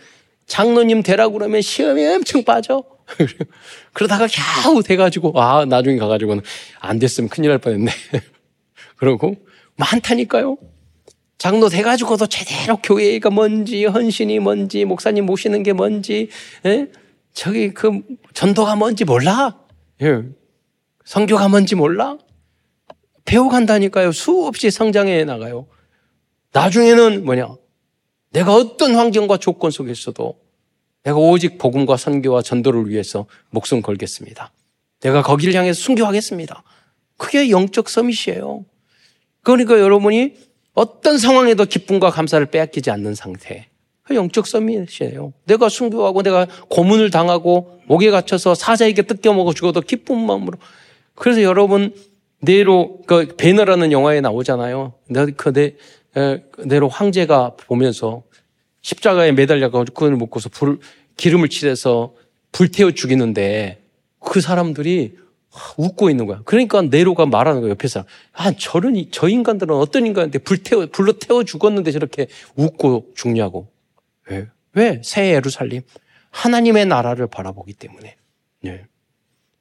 장로님 0.48 1.02
되라고 1.02 1.34
그러면 1.34 1.62
시험에 1.62 2.16
엄청 2.16 2.44
빠져. 2.44 2.84
그러다가 3.94 4.28
겨우 4.28 4.82
돼가지고 4.84 5.40
아 5.40 5.66
나중에 5.66 5.98
가가지고는 5.98 6.44
안 6.80 7.00
됐으면 7.00 7.30
큰일 7.30 7.50
날 7.50 7.60
뻔했네. 7.60 7.92
그러고 8.98 9.36
많다니까요. 9.78 10.58
장로 11.38 11.70
돼가지고도 11.70 12.28
제대로 12.28 12.78
교회가 12.78 13.30
뭔지 13.30 13.86
헌신이 13.86 14.40
뭔지 14.40 14.86
목사님 14.86 15.26
모시는 15.26 15.64
게 15.64 15.74
뭔지 15.74 16.30
에? 16.66 16.70
예? 16.70 16.88
저기 17.34 17.74
그 17.74 18.01
전도가 18.34 18.75
뭔지 18.75 19.03
몰라. 19.03 19.60
예. 20.01 20.24
성교가 21.03 21.50
뭔지 21.50 21.75
몰라. 21.75 22.18
배워간다니까요. 23.25 24.12
수없이 24.12 24.72
성장해 24.72 25.25
나가요. 25.25 25.68
나중에는 26.53 27.25
뭐냐? 27.25 27.56
내가 28.32 28.53
어떤 28.53 28.96
환경과 28.96 29.38
조건 29.38 29.72
속에서도 29.72 30.45
내가 31.05 31.18
오직 31.18 31.57
복음과 31.57 31.98
선교와 31.98 32.41
전도를 32.41 32.89
위해서 32.89 33.27
목숨 33.51 33.81
걸겠습니다. 33.81 34.51
내가 35.01 35.22
거기를 35.22 35.53
향해서 35.53 35.79
순교하겠습니다. 35.81 36.63
그게 37.18 37.50
영적 37.51 37.89
서밋이에요. 37.89 38.65
그러니까 39.44 39.79
여러분이 39.79 40.33
어떤 40.74 41.18
상황에도 41.18 41.65
기쁨과 41.65 42.09
감사를 42.09 42.44
빼앗기지 42.48 42.89
않는 42.89 43.13
상태. 43.13 43.68
그 44.01 44.15
영적 44.15 44.48
서밋이에요. 44.48 45.33
내가 45.46 45.70
순교하고 45.70 46.24
내가 46.24 46.48
고문을 46.70 47.11
당하고 47.11 47.79
목에 47.85 48.09
갇혀서 48.09 48.55
사자에게 48.55 49.03
뜯겨 49.03 49.33
먹어 49.33 49.53
죽어도 49.53 49.81
기쁜 49.81 50.25
마음으로. 50.25 50.57
그래서 51.13 51.44
여러분 51.44 51.94
내로 52.41 53.00
그 53.05 53.35
배너라는 53.37 53.91
영화에 53.91 54.22
나오잖아요. 54.22 54.94
그내 55.37 55.75
내로 56.65 56.89
황제가 56.89 57.55
보면서 57.57 58.24
십자가에 58.86 59.32
매달려가지고 59.32 59.96
그걸 59.96 60.16
묶고서 60.16 60.50
불, 60.50 60.78
기름을 61.18 61.50
칠해서 61.50 62.14
불태워 62.52 62.92
죽이는데 62.92 63.82
그 64.20 64.42
사람들이 64.42 65.18
웃고 65.76 66.12
있는 66.12 66.28
거야. 66.28 66.42
그러니까 66.46 66.84
네로가 66.84 67.26
말하는 67.26 67.62
거야, 67.62 67.72
옆에서. 67.72 68.06
아, 68.32 68.52
저런, 68.52 69.04
저 69.10 69.28
인간들은 69.28 69.74
어떤 69.74 70.06
인간한테 70.06 70.38
불태워, 70.38 70.88
불로 70.92 71.14
태워 71.14 71.44
죽었는데 71.44 71.92
저렇게 71.92 72.28
웃고 72.56 73.14
죽냐고. 73.16 73.72
왜? 74.30 74.50
왜? 74.74 75.02
새 75.04 75.34
예루살림. 75.34 75.82
하나님의 76.30 76.86
나라를 76.86 77.26
바라보기 77.26 77.74
때문에. 77.74 78.16
예. 78.66 78.86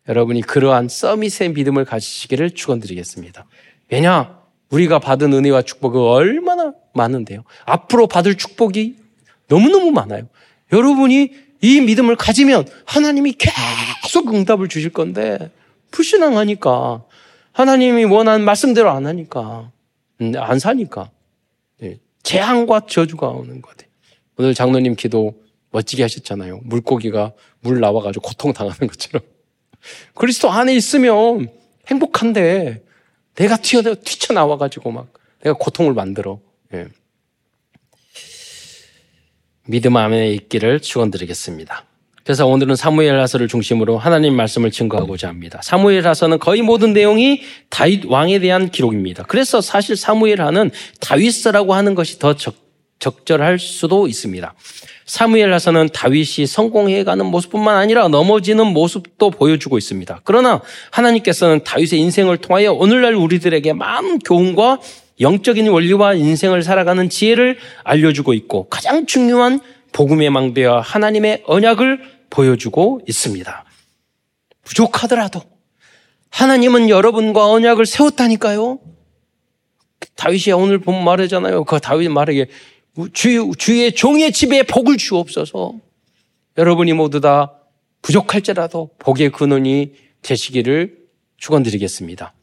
여러분이 0.07 0.43
그러한 0.43 0.89
서밋의 0.89 1.53
믿음을 1.55 1.87
가지시기를 1.87 2.51
축원드리겠습니다. 2.51 3.47
왜냐? 3.91 4.39
우리가 4.69 4.99
받은 4.99 5.33
은혜와 5.33 5.63
축복이 5.63 5.97
얼마나 5.97 6.75
많은데요. 6.93 7.45
앞으로 7.65 8.07
받을 8.07 8.35
축복이 8.35 9.04
너무너무 9.49 9.91
많아요. 9.91 10.29
여러분이 10.73 11.33
이 11.61 11.81
믿음을 11.81 12.17
가지면 12.17 12.67
하나님이 12.85 13.35
계속 13.39 14.35
응답을 14.35 14.69
주실 14.69 14.91
건데 14.91 15.51
불신앙하니까 15.91 17.05
하나님이 17.53 18.05
원하는 18.05 18.45
말씀대로 18.45 18.91
안 18.91 19.07
하니까 19.07 19.71
음, 20.21 20.33
안 20.37 20.59
사니까 20.59 21.11
네. 21.81 21.99
재앙과 22.23 22.83
저주가 22.89 23.29
오는 23.29 23.63
것 23.63 23.71
같아요. 23.71 23.91
오늘 24.37 24.55
장로님 24.55 24.97
기도 24.97 25.35
멋지게 25.71 26.03
하셨잖아요. 26.03 26.61
물고기가 26.65 27.33
물 27.61 27.81
나와가지고 27.81 28.29
고통당하는 28.29 28.87
것처럼. 28.89 29.23
그리스도 30.15 30.51
안에 30.51 30.75
있으면 30.75 31.49
행복한데 31.87 32.83
내가 33.35 33.57
튀어, 33.57 33.83
튀쳐나와가지고 33.83 34.91
막 34.91 35.13
내가 35.43 35.57
고통을 35.57 35.95
만들어. 35.95 36.41
예. 36.73 36.87
믿음 39.67 39.97
안에 39.97 40.31
있기를 40.31 40.81
축원드리겠습니다. 40.81 41.85
그래서 42.23 42.47
오늘은 42.47 42.75
사무엘하서를 42.77 43.49
중심으로 43.49 43.99
하나님 43.99 44.35
말씀을 44.35 44.71
증거하고자 44.71 45.29
합니다. 45.29 45.61
사무엘하서는 45.63 46.39
거의 46.39 46.63
모든 46.63 46.95
내용이 46.95 47.43
다윗 47.69 48.07
왕에 48.07 48.39
대한 48.39 48.71
기록입니다. 48.71 49.25
그래서 49.25 49.61
사실 49.61 49.95
사무엘하는 49.97 50.71
다윗서라고 51.01 51.75
하는 51.75 51.95
것이 51.95 52.19
더 52.19 52.35
적, 52.35 52.55
적절할 52.99 53.59
수도 53.59 54.09
있습니다. 54.09 54.55
사무엘하서는 55.05 55.91
다윗이 55.93 56.47
성공해가는 56.47 57.27
모습뿐만 57.27 57.77
아니라 57.77 58.09
넘어지는 58.09 58.67
모습도 58.69 59.31
보여주고 59.31 59.77
있습니다. 59.77 60.21
그러나 60.25 60.63
하나님께서는 60.93 61.63
다윗의 61.63 62.01
인생을 62.01 62.39
통하여 62.39 62.73
오늘날 62.73 63.15
우리들에게 63.15 63.75
많은 63.75 64.21
교훈과 64.21 64.81
영적인 65.21 65.69
원리와 65.69 66.15
인생을 66.15 66.63
살아가는 66.63 67.09
지혜를 67.09 67.59
알려주고 67.85 68.35
있고 68.35 68.69
가장 68.69 69.07
중요한 69.07 69.61
복음의 69.93 70.31
망대와 70.31 70.81
하나님의 70.81 71.45
언약을 71.47 72.01
보여주고 72.31 73.01
있습니다. 73.07 73.65
부족하더라도 74.65 75.41
하나님은 76.31 76.89
여러분과 76.89 77.49
언약을 77.49 77.87
세웠다니까요. 77.87 78.81
다윗이 80.17 80.53
오늘 80.53 80.79
본 80.79 81.03
말이잖아요. 81.05 81.65
그 81.65 81.79
다윗 81.79 82.09
말에게 82.09 82.47
주, 83.13 83.53
주의 83.57 83.93
종의 83.93 84.33
집에 84.33 84.65
복을 84.65 84.97
주옵소서. 84.97 85.75
여러분이 86.59 86.93
모두 86.93 87.21
다 87.21 87.55
부족할지라도 88.03 88.91
복의 88.99 89.31
근원이 89.31 89.93
되시기를 90.23 90.99
축원드리겠습니다. 91.37 92.34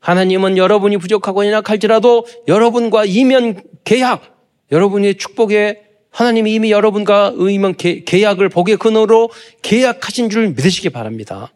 하나님은 0.00 0.56
여러분이 0.56 0.96
부족하고 0.98 1.46
연약할지라도 1.46 2.26
여러분과 2.46 3.04
이면 3.04 3.62
계약, 3.84 4.38
여러분의 4.70 5.16
축복에 5.16 5.82
하나님이 6.10 6.54
이미 6.54 6.70
여러분과 6.70 7.32
의면 7.34 7.74
계약을 7.76 8.48
복의 8.48 8.76
근원으로 8.76 9.30
계약하신 9.62 10.30
줄 10.30 10.48
믿으시기 10.50 10.90
바랍니다. 10.90 11.52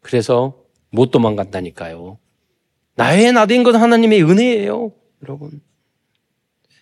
그래서 0.00 0.54
못 0.90 1.10
도망간다니까요. 1.10 2.18
나의 2.94 3.32
나된 3.32 3.62
건 3.62 3.76
하나님의 3.76 4.22
은혜예요, 4.22 4.92
여러분. 5.22 5.60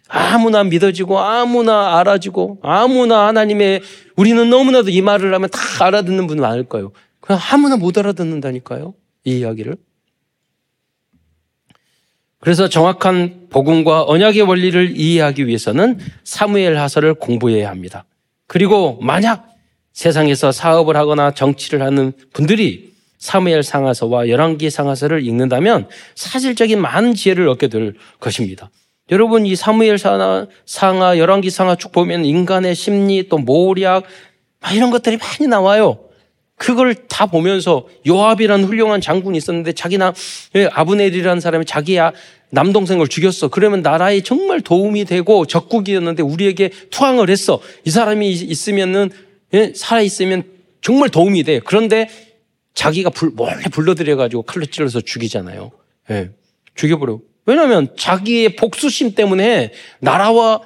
아무나 0.08 0.64
믿어지고 0.64 1.20
아무나 1.20 1.98
알아지고 1.98 2.58
아무나 2.62 3.28
하나님의 3.28 3.80
우리는 4.16 4.50
너무나도 4.50 4.90
이 4.90 5.00
말을 5.02 5.32
하면 5.32 5.48
다 5.50 5.60
알아듣는 5.86 6.26
분 6.26 6.38
많을 6.40 6.64
거예요. 6.64 6.90
그냥 7.20 7.40
아무나 7.52 7.76
못 7.76 7.96
알아듣는다니까요. 7.96 8.94
이 9.24 9.38
이야기를. 9.38 9.76
그래서 12.40 12.68
정확한 12.68 13.48
복음과 13.50 14.04
언약의 14.04 14.42
원리를 14.42 14.96
이해하기 14.96 15.46
위해서는 15.46 15.98
사무엘 16.24 16.78
하서를 16.78 17.14
공부해야 17.14 17.68
합니다. 17.68 18.04
그리고 18.46 18.98
만약 19.02 19.46
세상에서 19.92 20.50
사업을 20.50 20.96
하거나 20.96 21.32
정치를 21.32 21.82
하는 21.82 22.12
분들이 22.32 22.90
사무엘 23.18 23.62
상하서와 23.62 24.28
열왕기 24.28 24.70
상하서를 24.70 25.26
읽는다면 25.26 25.88
사실적인 26.14 26.80
많은 26.80 27.14
지혜를 27.14 27.46
얻게 27.48 27.68
될 27.68 27.94
것입니다. 28.18 28.70
여러분 29.10 29.44
이 29.44 29.54
사무엘 29.54 29.98
상하, 29.98 30.46
상하 30.64 31.18
열왕기 31.18 31.50
상하 31.50 31.74
쭉 31.74 31.92
보면 31.92 32.24
인간의 32.24 32.74
심리 32.74 33.28
또 33.28 33.36
모략 33.36 34.04
이런 34.72 34.90
것들이 34.90 35.18
많이 35.18 35.46
나와요. 35.46 36.09
그걸 36.60 36.94
다 37.08 37.24
보면서 37.24 37.88
요압이라는 38.06 38.66
훌륭한 38.66 39.00
장군이 39.00 39.38
있었는데 39.38 39.72
자기나 39.72 40.12
예, 40.56 40.68
아브넬이라는 40.70 41.40
사람이 41.40 41.64
자기 41.64 41.96
남동생을 42.50 43.08
죽였어. 43.08 43.48
그러면 43.48 43.80
나라에 43.80 44.20
정말 44.20 44.60
도움이 44.60 45.06
되고 45.06 45.46
적국이었는데 45.46 46.22
우리에게 46.22 46.70
투항을 46.90 47.30
했어. 47.30 47.62
이 47.86 47.90
사람이 47.90 48.30
있으면은 48.30 49.08
예, 49.54 49.72
살아 49.74 50.02
있으면 50.02 50.42
정말 50.82 51.08
도움이 51.08 51.44
돼. 51.44 51.60
그런데 51.64 52.10
자기가 52.74 53.08
불, 53.08 53.30
몰래 53.30 53.62
불러들여 53.72 54.16
가지고 54.16 54.42
칼로 54.42 54.66
찔러서 54.66 55.00
죽이잖아요. 55.00 55.70
예, 56.10 56.28
죽여버려. 56.74 57.20
왜냐하면 57.46 57.88
자기의 57.96 58.56
복수심 58.56 59.14
때문에 59.14 59.72
나라와 59.98 60.60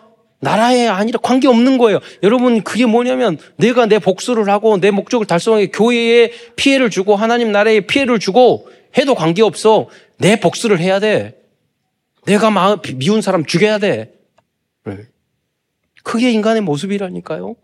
나라에 0.45 0.87
아니라 0.87 1.19
관계 1.23 1.49
없는 1.49 1.79
거예요. 1.79 2.01
여러분, 2.23 2.63
그게 2.63 2.85
뭐냐면 2.85 3.39
내가 3.57 3.87
내 3.87 3.99
복수를 3.99 4.49
하고 4.51 4.79
내 4.79 4.91
목적을 4.91 5.27
달성하기 5.27 5.69
교회에 5.73 6.31
피해를 6.55 6.91
주고 6.91 7.17
하나님 7.17 7.51
나라에 7.51 7.81
피해를 7.81 8.19
주고 8.19 8.69
해도 8.97 9.15
관계 9.15 9.43
없어. 9.43 9.89
내 10.19 10.39
복수를 10.39 10.79
해야 10.79 11.01
돼. 11.01 11.41
내가 12.27 12.51
마음, 12.51 12.79
미운 12.97 13.23
사람 13.23 13.45
죽여야 13.45 13.79
돼. 13.79 14.15
네. 14.85 14.99
그게 16.03 16.31
인간의 16.31 16.63
모습이라니까요. 16.63 17.57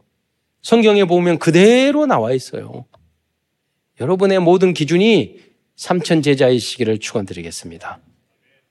성경에 0.62 1.04
보면 1.04 1.38
그대로 1.38 2.06
나와 2.06 2.32
있어요. 2.32 2.86
여러분의 4.00 4.40
모든 4.40 4.72
기준이 4.72 5.38
삼천 5.76 6.22
제자의 6.22 6.58
시기를 6.58 6.98
축원드리겠습니다. 6.98 8.00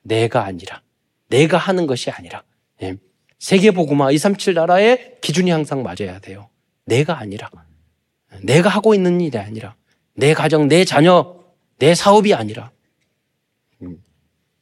내가 0.02 0.46
아니라, 0.46 0.82
내가 1.28 1.58
하는 1.58 1.86
것이 1.86 2.10
아니라. 2.10 2.44
예. 2.82 2.98
세계보고마 3.40 4.12
237 4.12 4.54
나라의 4.54 5.16
기준이 5.22 5.50
항상 5.50 5.82
맞아야 5.82 6.20
돼요. 6.20 6.50
내가 6.86 7.18
아니라. 7.20 7.50
내가 8.44 8.70
하고 8.70 8.94
있는 8.94 9.20
일이 9.22 9.38
아니라. 9.38 9.76
내 10.14 10.34
가정, 10.34 10.68
내 10.68 10.86
자녀, 10.86 11.36
내 11.78 11.96
사업이 11.96 12.34
아니라. 12.34 12.72
음. 13.82 14.04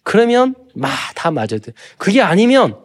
그러면 0.04 0.56
다 1.16 1.32
맞아야 1.32 1.48
돼. 1.62 1.74
그게 1.98 2.22
아니면 2.22 2.78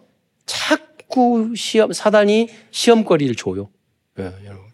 자꾸 0.47 1.53
시험, 1.57 1.93
사단이 1.93 2.49
시험거리를 2.71 3.35
줘요. 3.37 3.71
네, 4.17 4.33
여러분. 4.45 4.73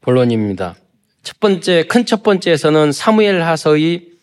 본론입니다. 0.00 0.76
첫 1.22 1.40
번째, 1.40 1.84
큰 1.88 2.06
첫 2.06 2.22
번째에서는 2.22 2.92
사무엘 2.92 3.42
하서의 3.42 3.94
예, 3.94 4.17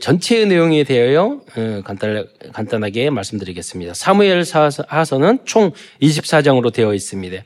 전체의 0.00 0.46
내용에 0.46 0.84
대하여 0.84 1.40
어, 1.56 1.82
간단, 1.84 2.26
간단 2.52 2.82
하게 2.82 3.10
말씀드리겠습니다. 3.10 3.94
사무엘 3.94 4.42
하서는 4.88 5.38
총 5.44 5.72
24장으로 6.00 6.72
되어 6.72 6.94
있습니다. 6.94 7.42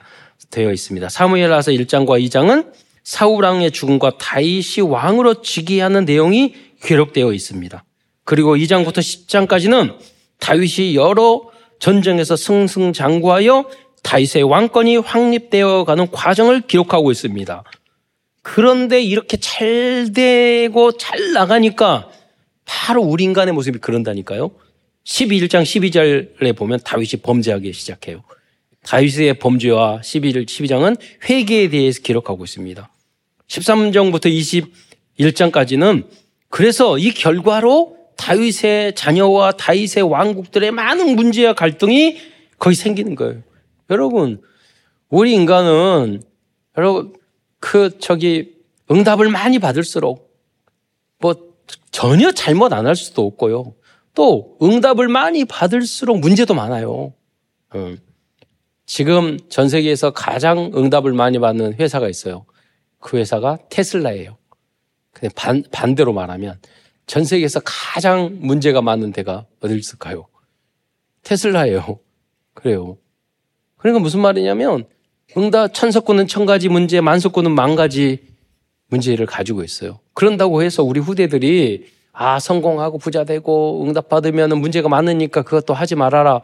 되어 0.50 0.72
있습니다. 0.72 1.08
사무엘 1.08 1.52
하서 1.52 1.72
1장과 1.72 2.24
2장은 2.24 2.72
사울 3.02 3.44
왕의 3.44 3.72
죽음과 3.72 4.18
다윗이 4.18 4.86
왕으로 4.88 5.42
즉위하는 5.42 6.04
내용이 6.04 6.54
기록되어 6.84 7.32
있습니다. 7.32 7.84
그리고 8.24 8.56
2장부터 8.56 8.98
10장까지는 8.98 9.96
다윗이 10.38 10.94
여러 10.94 11.42
전쟁에서 11.80 12.36
승승장구하여 12.36 13.68
다윗의 14.04 14.44
왕권이 14.44 14.98
확립되어 14.98 15.84
가는 15.84 16.10
과정을 16.10 16.62
기록하고 16.62 17.10
있습니다. 17.10 17.64
그런데 18.42 19.00
이렇게 19.00 19.36
잘 19.36 20.12
되고 20.12 20.92
잘 20.92 21.32
나가니까 21.32 22.10
바로 22.64 23.02
우리 23.02 23.24
인간의 23.24 23.54
모습이 23.54 23.78
그런다니까요. 23.78 24.50
12장 25.04 25.62
12절에 25.62 26.56
보면 26.56 26.80
다윗이 26.84 27.22
범죄하기 27.22 27.72
시작해요. 27.72 28.22
다윗의 28.84 29.38
범죄와 29.38 30.00
11, 30.02 30.46
12장은 30.46 30.96
회개에 31.28 31.68
대해서 31.68 32.00
기록하고 32.02 32.44
있습니다. 32.44 32.90
13장부터 33.46 34.66
21장까지는 35.18 36.06
그래서 36.48 36.98
이 36.98 37.12
결과로 37.12 37.96
다윗의 38.16 38.94
자녀와 38.94 39.52
다윗의 39.52 40.02
왕국들의 40.02 40.70
많은 40.70 41.16
문제와 41.16 41.54
갈등이 41.54 42.18
거의 42.58 42.76
생기는 42.76 43.14
거예요. 43.14 43.42
여러분, 43.90 44.40
우리 45.08 45.32
인간은 45.32 46.22
여러분 46.76 47.12
그 47.62 47.96
저기 48.00 48.56
응답을 48.90 49.28
많이 49.30 49.60
받을수록 49.60 50.36
뭐 51.20 51.34
전혀 51.92 52.32
잘못 52.32 52.72
안 52.72 52.86
할 52.86 52.96
수도 52.96 53.24
없고요. 53.24 53.74
또 54.14 54.58
응답을 54.60 55.06
많이 55.06 55.44
받을수록 55.44 56.18
문제도 56.18 56.52
많아요. 56.54 57.14
음. 57.76 57.98
지금 58.84 59.38
전 59.48 59.68
세계에서 59.68 60.10
가장 60.10 60.72
응답을 60.74 61.12
많이 61.12 61.38
받는 61.38 61.74
회사가 61.74 62.08
있어요. 62.08 62.44
그 62.98 63.16
회사가 63.16 63.58
테슬라예요. 63.70 64.36
근데 65.12 65.32
반, 65.36 65.62
반대로 65.70 66.12
말하면 66.12 66.60
전 67.06 67.24
세계에서 67.24 67.60
가장 67.64 68.38
문제가 68.40 68.82
많은 68.82 69.12
데가 69.12 69.46
어딜 69.60 69.78
있을까요? 69.78 70.26
테슬라예요. 71.22 72.00
그래요. 72.54 72.98
그러니까 73.76 74.02
무슨 74.02 74.20
말이냐면 74.20 74.84
응답 75.36 75.74
천석구는 75.74 76.26
천 76.26 76.46
가지 76.46 76.68
문제, 76.68 77.00
만석구는 77.00 77.52
만 77.52 77.76
가지 77.76 78.20
문제를 78.88 79.26
가지고 79.26 79.64
있어요. 79.64 80.00
그런다고 80.14 80.62
해서 80.62 80.82
우리 80.82 81.00
후대들이 81.00 81.86
아 82.12 82.38
성공하고 82.38 82.98
부자 82.98 83.24
되고 83.24 83.84
응답 83.84 84.08
받으면 84.08 84.58
문제가 84.58 84.88
많으니까 84.88 85.42
그것도 85.42 85.74
하지 85.74 85.94
말아라. 85.94 86.42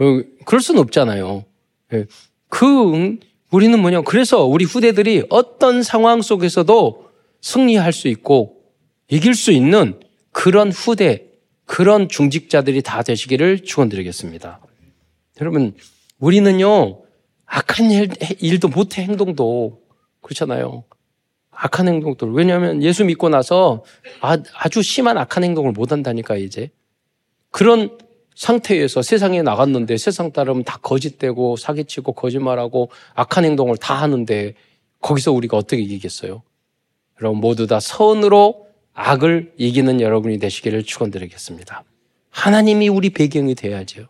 어, 0.00 0.22
그럴 0.46 0.60
수는 0.60 0.80
없잖아요. 0.80 1.44
예. 1.92 2.06
그 2.48 3.18
우리는 3.50 3.78
뭐냐? 3.78 4.02
그래서 4.02 4.44
우리 4.44 4.64
후대들이 4.64 5.24
어떤 5.28 5.82
상황 5.82 6.22
속에서도 6.22 7.10
승리할 7.42 7.92
수 7.92 8.08
있고 8.08 8.62
이길 9.08 9.34
수 9.34 9.52
있는 9.52 10.00
그런 10.32 10.70
후대, 10.70 11.26
그런 11.66 12.08
중직자들이 12.08 12.82
다 12.82 13.02
되시기를 13.02 13.64
축원드리겠습니다. 13.64 14.60
여러분, 15.40 15.74
우리는요 16.18 16.99
악한 17.50 17.90
일, 17.90 18.60
도 18.60 18.68
못해 18.68 19.02
행동도 19.02 19.82
그렇잖아요. 20.20 20.84
악한 21.50 21.88
행동들. 21.88 22.32
왜냐하면 22.32 22.82
예수 22.82 23.04
믿고 23.04 23.28
나서 23.28 23.82
아, 24.20 24.38
아주 24.54 24.82
심한 24.82 25.18
악한 25.18 25.42
행동을 25.42 25.72
못 25.72 25.90
한다니까 25.90 26.36
이제 26.36 26.70
그런 27.50 27.98
상태에서 28.36 29.02
세상에 29.02 29.42
나갔는데 29.42 29.96
세상 29.98 30.30
따르면 30.32 30.62
다 30.62 30.78
거짓되고 30.80 31.56
사기치고 31.56 32.12
거짓말하고 32.12 32.90
악한 33.14 33.44
행동을 33.44 33.76
다 33.76 33.94
하는데 33.94 34.54
거기서 35.00 35.32
우리가 35.32 35.56
어떻게 35.56 35.82
이기겠어요? 35.82 36.42
여러분 37.20 37.40
모두 37.40 37.66
다 37.66 37.80
선으로 37.80 38.68
악을 38.94 39.54
이기는 39.58 40.00
여러분이 40.00 40.38
되시기를 40.38 40.84
축원드리겠습니다. 40.84 41.82
하나님이 42.30 42.88
우리 42.88 43.10
배경이 43.10 43.56
돼야죠. 43.56 44.06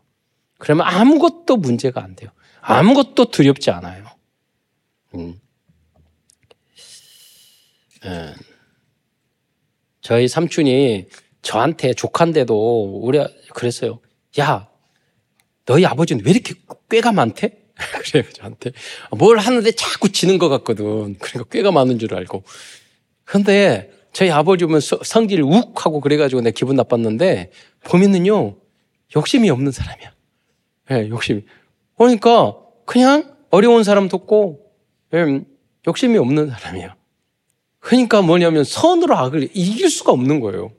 그러면 0.58 0.86
아무것도 0.86 1.56
문제가 1.56 2.04
안 2.04 2.14
돼요. 2.14 2.30
아무것도 2.60 3.30
두렵지 3.30 3.70
않아요. 3.70 4.04
음. 5.14 5.40
예. 8.04 8.34
저희 10.00 10.28
삼촌이 10.28 11.06
저한테 11.42 11.94
조카인데도 11.94 13.00
우리 13.02 13.18
그랬어요. 13.54 14.00
야, 14.38 14.68
너희 15.66 15.84
아버지는 15.84 16.24
왜 16.24 16.32
이렇게 16.32 16.54
꾀가 16.90 17.12
많대? 17.12 17.56
그래요, 18.04 18.24
저한테. 18.32 18.72
뭘 19.16 19.38
하는데 19.38 19.70
자꾸 19.72 20.10
지는 20.10 20.38
것 20.38 20.48
같거든. 20.48 21.16
그러니까 21.18 21.44
꾀가 21.44 21.72
많은 21.72 21.98
줄 21.98 22.14
알고. 22.14 22.44
근데 23.24 23.90
저희 24.12 24.30
아버지 24.30 24.64
보면 24.64 24.80
성질 24.80 25.42
욱 25.42 25.86
하고 25.86 26.00
그래가지고 26.00 26.40
내 26.42 26.50
기분 26.50 26.76
나빴는데 26.76 27.52
보면은요 27.84 28.56
욕심이 29.16 29.50
없는 29.50 29.72
사람이야. 29.72 30.12
예, 30.90 30.94
네, 31.02 31.08
욕심이. 31.08 31.44
그러니까 32.00 32.56
그냥 32.86 33.36
어려운 33.50 33.84
사람 33.84 34.08
돕고 34.08 34.72
예, 35.12 35.44
욕심이 35.86 36.16
없는 36.16 36.48
사람이야. 36.48 36.96
그러니까 37.78 38.22
뭐냐면 38.22 38.64
선으로 38.64 39.14
악을 39.18 39.50
이길 39.52 39.90
수가 39.90 40.10
없는 40.12 40.40
거예요. 40.40 40.72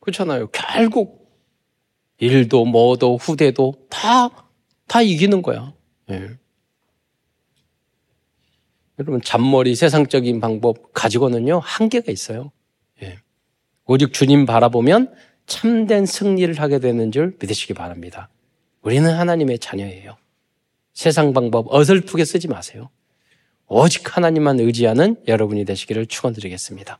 그렇잖아요. 0.00 0.48
결국 0.48 1.32
일도 2.18 2.66
뭐도 2.66 3.16
후대도 3.16 3.86
다, 3.88 4.28
다 4.86 5.00
이기는 5.00 5.40
거야. 5.40 5.72
예. 6.10 6.28
여러분, 8.98 9.22
잔머리 9.22 9.74
세상적인 9.74 10.40
방법 10.40 10.92
가지고는요, 10.92 11.60
한계가 11.62 12.12
있어요. 12.12 12.52
예. 13.02 13.16
오직 13.86 14.12
주님 14.12 14.44
바라보면 14.44 15.14
참된 15.46 16.04
승리를 16.04 16.60
하게 16.60 16.80
되는 16.80 17.10
줄 17.12 17.34
믿으시기 17.40 17.72
바랍니다. 17.72 18.28
우리는 18.82 19.10
하나님의 19.10 19.58
자녀예요. 19.58 20.16
세상 20.96 21.34
방법 21.34 21.66
어설프게 21.68 22.24
쓰지 22.24 22.48
마세요. 22.48 22.88
오직 23.68 24.16
하나님만 24.16 24.60
의지하는 24.60 25.22
여러분이 25.28 25.66
되시기를 25.66 26.06
축원드리겠습니다. 26.06 26.98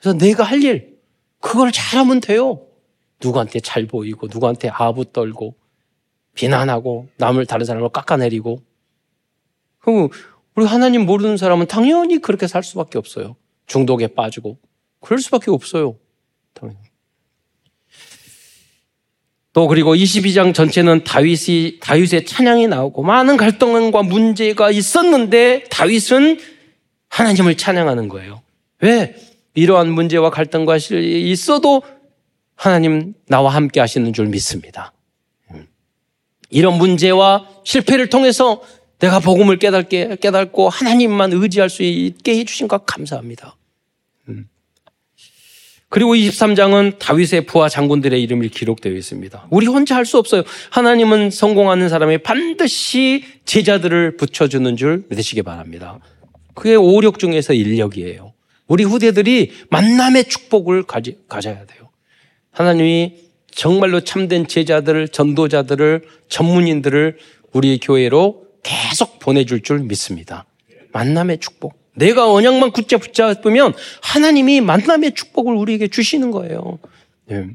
그래서 0.00 0.16
내가 0.16 0.42
할 0.42 0.62
일, 0.64 0.98
그걸 1.40 1.70
잘하면 1.70 2.22
돼요. 2.22 2.66
누구한테 3.22 3.60
잘 3.60 3.86
보이고, 3.86 4.26
누구한테 4.26 4.70
아부 4.70 5.04
떨고, 5.12 5.54
비난하고, 6.34 7.08
남을 7.18 7.44
다른 7.44 7.66
사람을 7.66 7.90
깎아내리고. 7.90 8.62
그럼 9.80 10.08
우리 10.54 10.64
하나님 10.64 11.04
모르는 11.04 11.36
사람은 11.36 11.66
당연히 11.66 12.18
그렇게 12.18 12.46
살 12.46 12.62
수밖에 12.62 12.96
없어요. 12.96 13.36
중독에 13.66 14.06
빠지고. 14.06 14.56
그럴 15.00 15.20
수밖에 15.20 15.50
없어요. 15.50 15.98
당연히. 16.54 16.78
또 19.56 19.68
그리고 19.68 19.94
22장 19.94 20.52
전체는 20.52 21.02
다윗이 21.04 21.78
다윗의 21.80 22.26
찬양이 22.26 22.68
나오고 22.68 23.02
많은 23.02 23.38
갈등과 23.38 24.02
문제가 24.02 24.70
있었는데 24.70 25.64
다윗은 25.70 26.38
하나님을 27.08 27.56
찬양하는 27.56 28.10
거예요. 28.10 28.42
왜? 28.82 29.16
이러한 29.54 29.90
문제와 29.90 30.28
갈등과 30.28 30.76
있어도 30.76 31.82
하나님 32.54 33.14
나와 33.28 33.48
함께 33.54 33.80
하시는 33.80 34.12
줄 34.12 34.26
믿습니다. 34.26 34.92
음. 35.52 35.66
이런 36.50 36.76
문제와 36.76 37.48
실패를 37.64 38.10
통해서 38.10 38.60
내가 38.98 39.20
복음을 39.20 39.58
깨닫게 39.58 40.18
깨닫고 40.20 40.68
하나님만 40.68 41.32
의지할 41.32 41.70
수 41.70 41.82
있게 41.82 42.40
해주신 42.40 42.68
것 42.68 42.84
감사합니다. 42.84 43.56
음. 45.86 45.90
그리고 45.90 46.14
23장은 46.14 46.98
다윗의 46.98 47.46
부하 47.46 47.68
장군들의 47.68 48.20
이름이 48.20 48.48
기록되어 48.48 48.92
있습니다. 48.92 49.46
우리 49.50 49.66
혼자 49.66 49.94
할 49.94 50.04
수 50.04 50.18
없어요. 50.18 50.42
하나님은 50.70 51.30
성공하는 51.30 51.88
사람이 51.88 52.18
반드시 52.18 53.24
제자들을 53.44 54.16
붙여주는 54.16 54.76
줄 54.76 55.04
믿으시기 55.08 55.42
바랍니다. 55.42 55.98
그게 56.54 56.74
오력 56.74 57.18
중에서 57.18 57.52
인력이에요. 57.52 58.32
우리 58.68 58.84
후대들이 58.84 59.52
만남의 59.70 60.24
축복을 60.24 60.84
가지, 60.84 61.18
가져야 61.28 61.66
돼요. 61.66 61.90
하나님이 62.50 63.14
정말로 63.50 64.00
참된 64.00 64.46
제자들을, 64.46 65.08
전도자들을, 65.08 66.02
전문인들을 66.28 67.18
우리 67.52 67.78
교회로 67.78 68.44
계속 68.62 69.18
보내줄 69.18 69.62
줄 69.62 69.80
믿습니다. 69.80 70.46
만남의 70.92 71.38
축복. 71.38 71.85
내가 71.96 72.32
언약만 72.32 72.72
굳게 72.72 72.98
붙잡으면 72.98 73.74
하나님이 74.02 74.60
만남의 74.60 75.14
축복을 75.14 75.54
우리에게 75.54 75.88
주시는 75.88 76.30
거예요. 76.30 76.78
네. 77.26 77.48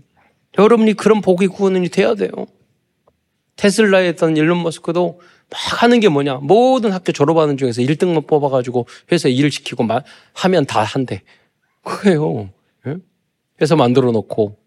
여러분이 0.58 0.94
그런 0.94 1.22
복의 1.22 1.48
구원이 1.48 1.88
돼야 1.90 2.16
돼요. 2.16 2.32
테슬라에 3.56 4.10
있던 4.10 4.36
일론 4.38 4.64
머스크도 4.64 5.22
막 5.50 5.84
하는 5.84 6.00
게 6.00 6.10
뭐냐. 6.10 6.36
모든 6.42 6.92
학교 6.92 7.12
졸업하는 7.12 7.58
중에서 7.58 7.82
1등만 7.82 8.26
뽑아가지고 8.28 8.88
회사 9.12 9.30
일을 9.30 9.52
시키고 9.52 9.86
하면 10.34 10.66
다 10.66 10.84
한대. 10.84 11.22
그래요. 11.84 12.50
네? 12.86 12.96
회사 13.62 13.76
만들어 13.76 14.12
놓고. 14.12 14.58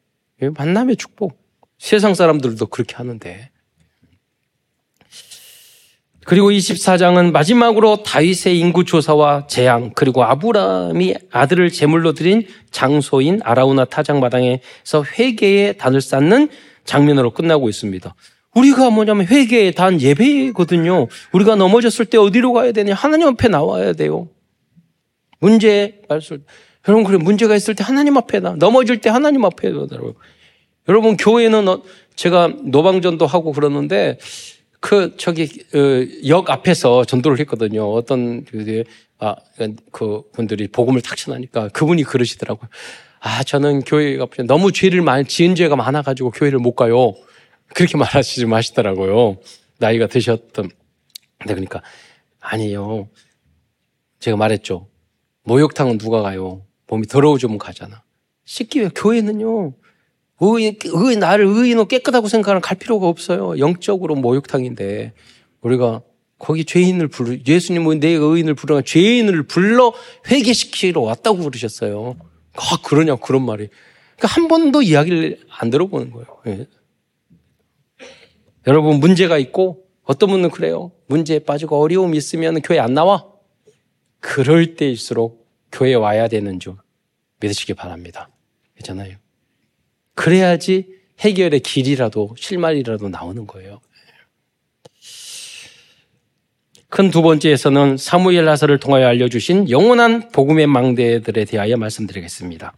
예? 0.43 0.51
만남의 0.51 0.97
축복. 0.97 1.39
세상 1.79 2.15
사람들도 2.15 2.67
그렇게 2.67 2.95
하는데. 2.95 3.51
그리고 6.25 6.51
24장은 6.51 7.33
마지막으로 7.33 8.03
다윗의 8.03 8.59
인구 8.59 8.85
조사와 8.85 9.47
재앙 9.47 9.91
그리고 9.95 10.25
아브라함이 10.25 11.15
아들을 11.31 11.71
제물로 11.71 12.13
드린 12.13 12.47
장소인 12.71 13.41
아라우나 13.43 13.85
타장 13.85 14.21
마당에서 14.21 15.05
회개의 15.19 15.79
단을 15.79 16.01
쌓는 16.01 16.49
장면으로 16.85 17.33
끝나고 17.33 17.69
있습니다. 17.69 18.15
우리가 18.55 18.91
뭐냐면 18.91 19.27
회개의 19.27 19.73
단 19.73 20.01
예배거든요. 20.01 21.09
우리가 21.33 21.57
넘어졌을 21.57 22.07
때 22.07 22.19
어디로 22.19 22.53
가야 22.53 22.73
되냐? 22.73 22.95
하나님 22.95 23.29
앞에 23.29 23.49
나와야 23.49 23.93
돼요. 23.93 24.29
문제 25.41 26.01
말씀 26.09 26.45
여러분 26.89 27.05
그래 27.05 27.19
문제가 27.19 27.55
있을 27.55 27.75
때 27.75 27.85
하나님 27.85 28.17
앞에 28.17 28.41
나 28.41 28.55
넘어질 28.57 29.01
때 29.01 29.11
하나님 29.11 29.45
앞에 29.45 29.71
나더라고요. 29.71 30.15
여러분 30.89 31.17
교회는 31.17 31.69
어, 31.69 31.83
제가 32.15 32.53
노방전도 32.63 33.27
하고 33.27 33.53
그러는데 33.53 34.19
그 34.85 35.17
저기 35.17 35.45
어, 35.75 36.29
역 36.29 36.51
앞에서 36.51 37.07
전도를 37.07 37.41
했거든요. 37.41 37.91
어떤 37.91 38.45
그, 38.45 38.85
아, 39.19 39.35
그 39.91 40.25
분들이 40.35 40.69
복음을 40.69 41.01
탁 41.01 41.17
전하니까 41.17 41.69
그분이 41.69 42.03
그러시더라고요. 42.03 42.69
아, 43.21 43.43
저는 43.45 43.81
교회가 43.81 44.27
너무 44.47 44.73
죄를 44.73 45.01
많이 45.01 45.25
지은 45.25 45.55
죄가 45.55 45.75
많아 45.75 46.03
가지고 46.03 46.33
교회를 46.33 46.59
못 46.59 46.75
가요. 46.75 47.15
그렇게 47.69 47.97
말하시지 47.97 48.45
마시더라고요. 48.45 49.39
나이가 49.79 50.07
드셨던. 50.07 50.69
근데 51.39 51.55
그러니까 51.55 51.81
아니요. 52.41 53.09
제가 54.21 54.37
말했죠. 54.37 54.87
목욕탕은 55.45 55.97
누가 55.97 56.21
가요? 56.21 56.61
몸이 56.89 57.07
더러워지면 57.07 57.57
가잖아. 57.57 58.03
씻기 58.45 58.81
위해 58.81 58.91
교회는요. 58.95 59.73
의인, 60.45 60.77
의, 60.85 61.17
나를 61.17 61.47
의인으로 61.47 61.87
깨끗하고 61.87 62.29
생각하는 62.29 62.61
갈 62.61 62.79
필요가 62.79 63.09
없어요. 63.09 63.59
영적으로 63.59 64.15
목욕탕인데 64.15 65.13
우리가 65.61 66.03
거기 66.39 66.65
죄인을 66.65 67.09
부르, 67.09 67.39
예수님은 67.47 68.01
내 68.01 68.09
의인을 68.09 68.55
부르가 68.55 68.83
죄인을 68.83 69.45
불러 69.45 69.95
회개시키러 70.31 71.01
왔다고 71.01 71.39
그러셨어요. 71.39 72.17
아, 72.57 72.79
그러냐, 72.85 73.17
그런 73.17 73.45
말이. 73.45 73.69
그러니까 74.17 74.29
한 74.29 74.49
번도 74.49 74.83
이야기를 74.83 75.41
안 75.49 75.71
들어보는 75.71 76.11
거예요. 76.11 76.27
예. 76.49 76.67
여러분, 78.67 79.01
문제가 79.01 79.39
있고, 79.39 79.87
어떤 80.05 80.31
분은 80.31 80.51
그래요. 80.51 80.93
문제에 81.07 81.39
빠지고 81.39 81.81
어려움이 81.81 82.17
있으면 82.17 82.61
교회 82.61 82.79
안 82.79 82.95
나와? 82.95 83.27
그럴 84.21 84.77
때일수록 84.77 85.49
교회 85.73 85.95
와야 85.95 86.29
되는 86.29 86.61
줄 86.61 86.75
믿으시기 87.41 87.75
바랍니다. 87.75 88.29
그렇잖아요. 88.75 89.17
그래야지 90.15 90.87
해결의 91.21 91.61
길이라도 91.61 92.35
실마리라도 92.39 93.09
나오는 93.09 93.47
거예요. 93.47 93.81
큰 96.89 97.11
두 97.11 97.23
번째에서는 97.23 97.97
사무엘 97.97 98.49
하서를 98.49 98.79
통하여 98.79 99.09
알려주신 99.09 99.69
영원한 99.69 100.29
복음의 100.31 100.69
망대들에 100.69 101.45
대하여 101.45 101.77
말씀드리겠습니다. 101.77 102.73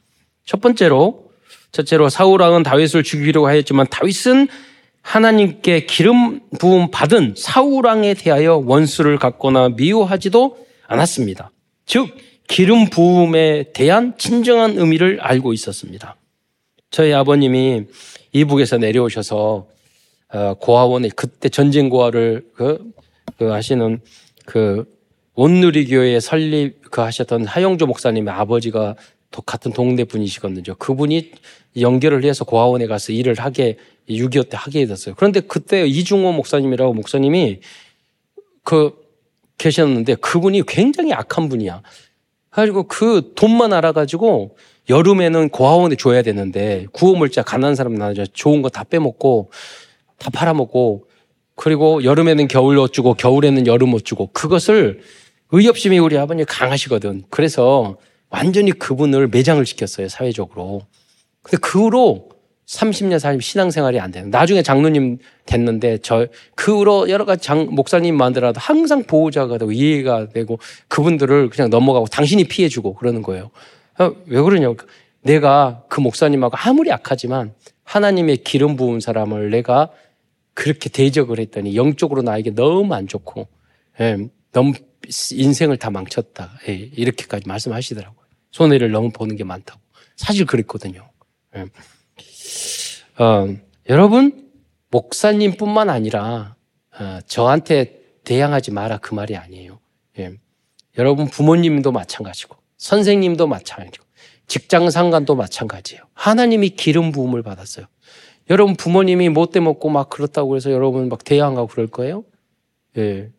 첫 0.46 0.62
번째로 0.62 1.30
첫째로 1.72 2.08
사울 2.08 2.40
왕은 2.40 2.62
다윗을 2.62 3.02
죽이려고 3.02 3.46
하였지만 3.48 3.86
다윗은 3.90 4.48
하나님께 5.02 5.84
기름 5.84 6.40
부음 6.58 6.90
받은 6.90 7.34
사울 7.36 7.84
왕에 7.84 8.14
대하여 8.14 8.56
원수를 8.64 9.18
갖거나 9.18 9.68
미워하지도 9.70 10.66
않았습니다. 10.86 11.50
즉 11.84 12.16
기름 12.48 12.88
부음에 12.88 13.72
대한 13.74 14.16
진정한 14.16 14.78
의미를 14.78 15.20
알고 15.20 15.52
있었습니다. 15.52 16.16
저희 16.96 17.12
아버님이 17.12 17.84
이북에서 18.32 18.78
내려오셔서 18.78 19.66
어, 20.32 20.54
고아원에 20.54 21.10
그때 21.14 21.50
전쟁 21.50 21.90
고아를 21.90 22.48
그, 22.54 22.90
그 23.36 23.50
하시는 23.50 24.00
그 24.46 24.90
온누리교회 25.34 26.18
설립 26.20 26.90
그 26.90 27.02
하셨던 27.02 27.44
하영조 27.44 27.84
목사님의 27.84 28.32
아버지가 28.32 28.94
같은 29.44 29.74
동네 29.74 30.04
분이시거든요. 30.04 30.74
그분이 30.76 31.32
연결을 31.78 32.24
해서 32.24 32.46
고아원에 32.46 32.86
가서 32.86 33.12
일을 33.12 33.34
하게 33.40 33.76
6.25 34.08 34.48
때 34.48 34.56
하게 34.56 34.86
됐어요. 34.86 35.14
그런데 35.18 35.40
그때 35.40 35.86
이중호 35.86 36.32
목사님이라고 36.32 36.94
목사님이 36.94 37.60
그 38.64 38.94
계셨는데 39.58 40.14
그분이 40.14 40.62
굉장히 40.64 41.12
악한 41.12 41.50
분이야. 41.50 41.82
그래가지고 42.48 42.84
그 42.84 43.32
돈만 43.34 43.74
알아가지고 43.74 44.56
여름에는 44.88 45.48
고아원에 45.50 45.96
줘야 45.96 46.22
되는데 46.22 46.86
구호물자 46.92 47.42
가난한 47.42 47.74
사람 47.74 47.94
나눠줘 47.94 48.26
좋은 48.32 48.62
거 48.62 48.68
다 48.68 48.84
빼먹고 48.84 49.50
다 50.18 50.30
팔아먹고 50.30 51.06
그리고 51.54 52.04
여름에는 52.04 52.48
겨울 52.48 52.78
옷 52.78 52.92
주고 52.92 53.14
겨울에는 53.14 53.66
여름 53.66 53.94
옷 53.94 54.04
주고 54.04 54.28
그것을 54.32 55.00
의협심이 55.52 55.98
우리 55.98 56.18
아버님 56.18 56.44
강하시거든. 56.46 57.24
그래서 57.30 57.96
완전히 58.28 58.72
그분을 58.72 59.28
매장을 59.28 59.64
시켰어요, 59.64 60.08
사회적으로. 60.08 60.82
근데 61.42 61.56
그 61.62 61.84
후로 61.84 62.28
30년, 62.66 63.16
40년 63.16 63.40
신앙생활이 63.40 64.00
안 64.00 64.10
되는. 64.10 64.30
나중에 64.30 64.62
장로님 64.62 65.18
됐는데 65.46 65.98
저, 66.02 66.26
그 66.56 66.76
후로 66.76 67.08
여러 67.08 67.24
가지 67.24 67.42
장, 67.42 67.68
목사님 67.70 68.16
만들어도 68.16 68.58
항상 68.60 69.04
보호자가 69.04 69.56
되고 69.56 69.70
이해가 69.70 70.30
되고 70.30 70.58
그분들을 70.88 71.48
그냥 71.50 71.70
넘어가고 71.70 72.06
당신이 72.06 72.44
피해주고 72.44 72.94
그러는 72.94 73.22
거예요. 73.22 73.50
어, 73.98 74.12
왜 74.26 74.40
그러냐고. 74.40 74.76
내가 75.22 75.84
그 75.88 76.00
목사님하고 76.00 76.56
아무리 76.56 76.90
약하지만 76.90 77.54
하나님의 77.84 78.38
기름 78.38 78.76
부은 78.76 79.00
사람을 79.00 79.50
내가 79.50 79.90
그렇게 80.54 80.88
대적을 80.88 81.38
했더니 81.40 81.76
영적으로 81.76 82.22
나에게 82.22 82.50
너무 82.50 82.94
안 82.94 83.06
좋고, 83.08 83.48
예, 84.00 84.28
너무 84.52 84.72
인생을 85.32 85.76
다 85.76 85.90
망쳤다. 85.90 86.58
예, 86.68 86.74
이렇게까지 86.74 87.48
말씀하시더라고요. 87.48 88.26
손해를 88.52 88.90
너무 88.90 89.10
보는 89.10 89.36
게 89.36 89.44
많다고. 89.44 89.80
사실 90.16 90.46
그랬거든요. 90.46 91.08
예. 91.56 91.66
어, 93.22 93.56
여러분, 93.88 94.50
목사님뿐만 94.90 95.90
아니라 95.90 96.56
어, 96.98 97.18
저한테 97.26 98.00
대항하지 98.24 98.72
마라 98.72 98.98
그 98.98 99.14
말이 99.14 99.36
아니에요. 99.36 99.78
예. 100.18 100.32
여러분 100.98 101.26
부모님도 101.28 101.92
마찬가지고 101.92 102.56
선생님도 102.78 103.46
마찬가지고 103.46 104.04
직장 104.46 104.90
상관도 104.90 105.34
마찬가지예요. 105.34 106.02
하나님이 106.14 106.70
기름 106.70 107.10
부음을 107.10 107.42
받았어요. 107.42 107.86
여러분 108.48 108.76
부모님이 108.76 109.28
못돼 109.28 109.60
먹고 109.60 109.88
막 109.88 110.08
그렇다고 110.08 110.56
해서 110.56 110.70
여러분 110.70 111.08
막 111.08 111.24
대항하고 111.24 111.66
그럴 111.66 111.88
거예요? 111.88 112.24
예. 112.96 113.30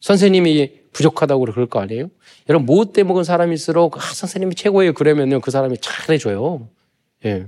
선생님이 0.00 0.82
부족하다고 0.92 1.46
그럴 1.46 1.66
거 1.66 1.80
아니에요? 1.80 2.08
여러분 2.48 2.66
못돼 2.66 3.04
먹은 3.04 3.24
사람일수록 3.24 3.96
아, 3.96 4.00
선생님이 4.00 4.54
최고예요. 4.54 4.92
그러면요 4.92 5.40
그 5.40 5.50
사람이 5.50 5.78
잘해줘요. 5.80 6.68
예. 7.24 7.46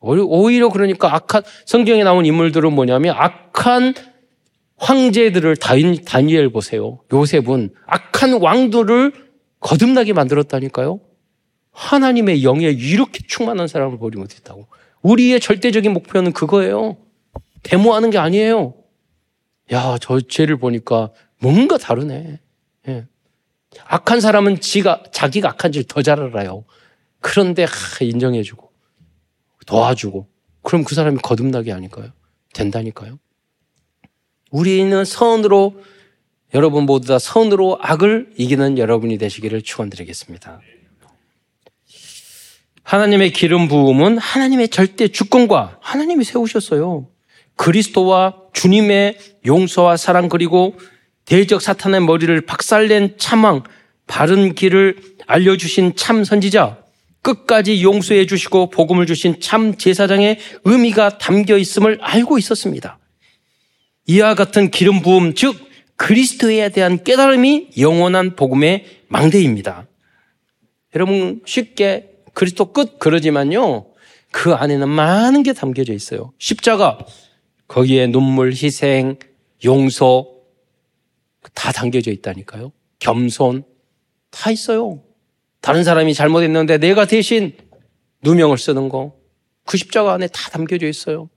오히려 0.00 0.70
그러니까 0.70 1.14
악한 1.14 1.42
성경에 1.66 2.02
나온 2.02 2.24
인물들은 2.24 2.72
뭐냐면 2.72 3.14
악한 3.16 3.94
황제들을 4.76 5.56
다니엘 5.56 6.48
보세요. 6.48 7.00
요셉은 7.12 7.74
악한 7.86 8.40
왕들을 8.40 9.29
거듭나게 9.60 10.12
만들었다니까요. 10.12 11.00
하나님의 11.72 12.42
영에 12.42 12.66
이렇게 12.66 13.20
충만한 13.26 13.68
사람을 13.68 13.98
보지 13.98 14.18
못했다고. 14.18 14.66
우리의 15.02 15.40
절대적인 15.40 15.92
목표는 15.92 16.32
그거예요. 16.32 16.96
데모하는 17.62 18.10
게 18.10 18.18
아니에요. 18.18 18.74
야, 19.72 19.96
저 20.00 20.20
죄를 20.20 20.58
보니까 20.58 21.10
뭔가 21.40 21.78
다르네. 21.78 22.40
예. 22.88 23.06
악한 23.84 24.20
사람은 24.20 24.60
지가, 24.60 25.04
자기가 25.12 25.50
악한지를 25.50 25.86
더잘 25.86 26.20
알아요. 26.20 26.64
그런데 27.20 27.64
하, 27.64 28.04
인정해주고. 28.04 28.70
도와주고 29.66 30.26
그럼 30.62 30.84
그 30.84 30.94
사람이 30.94 31.18
거듭나게 31.22 31.72
아닐까요? 31.72 32.10
된다니까요. 32.54 33.18
우리는 34.50 35.04
선으로 35.04 35.80
여러분 36.54 36.84
모두 36.84 37.08
다 37.08 37.18
선으로 37.18 37.78
악을 37.80 38.30
이기는 38.36 38.78
여러분이 38.78 39.18
되시기를 39.18 39.62
축원드리겠습니다. 39.62 40.60
하나님의 42.82 43.32
기름 43.32 43.68
부음은 43.68 44.18
하나님의 44.18 44.68
절대 44.68 45.08
주권과 45.08 45.78
하나님이 45.80 46.24
세우셨어요. 46.24 47.06
그리스도와 47.54 48.36
주님의 48.52 49.18
용서와 49.46 49.96
사랑 49.96 50.28
그리고 50.28 50.76
대적 51.24 51.62
사탄의 51.62 52.00
머리를 52.00 52.40
박살낸 52.40 53.14
참왕 53.16 53.62
바른 54.08 54.54
길을 54.54 54.96
알려주신 55.26 55.94
참 55.94 56.24
선지자 56.24 56.78
끝까지 57.22 57.84
용서해 57.84 58.26
주시고 58.26 58.70
복음을 58.70 59.06
주신 59.06 59.38
참 59.40 59.76
제사장의 59.76 60.38
의미가 60.64 61.18
담겨 61.18 61.56
있음을 61.56 61.98
알고 62.00 62.38
있었습니다. 62.38 62.98
이와 64.06 64.34
같은 64.34 64.72
기름 64.72 65.02
부음, 65.02 65.34
즉 65.34 65.69
그리스도에 66.00 66.70
대한 66.70 67.04
깨달음이 67.04 67.72
영원한 67.78 68.34
복음의 68.34 68.86
망대입니다. 69.08 69.86
여러분 70.94 71.42
쉽게 71.44 72.22
그리스도 72.32 72.72
끝 72.72 72.98
그러지만요. 72.98 73.84
그 74.32 74.54
안에는 74.54 74.88
많은 74.88 75.42
게 75.42 75.52
담겨져 75.52 75.92
있어요. 75.92 76.32
십자가 76.38 77.04
거기에 77.68 78.06
눈물, 78.06 78.52
희생, 78.52 79.18
용서 79.62 80.26
다 81.52 81.70
담겨져 81.70 82.10
있다니까요. 82.12 82.72
겸손 82.98 83.64
다 84.30 84.50
있어요. 84.50 85.02
다른 85.60 85.84
사람이 85.84 86.14
잘못했는데 86.14 86.78
내가 86.78 87.04
대신 87.04 87.52
누명을 88.22 88.56
쓰는 88.56 88.88
거. 88.88 89.16
그 89.66 89.76
십자가 89.76 90.14
안에 90.14 90.28
다 90.28 90.48
담겨져 90.48 90.86
있어요. 90.86 91.28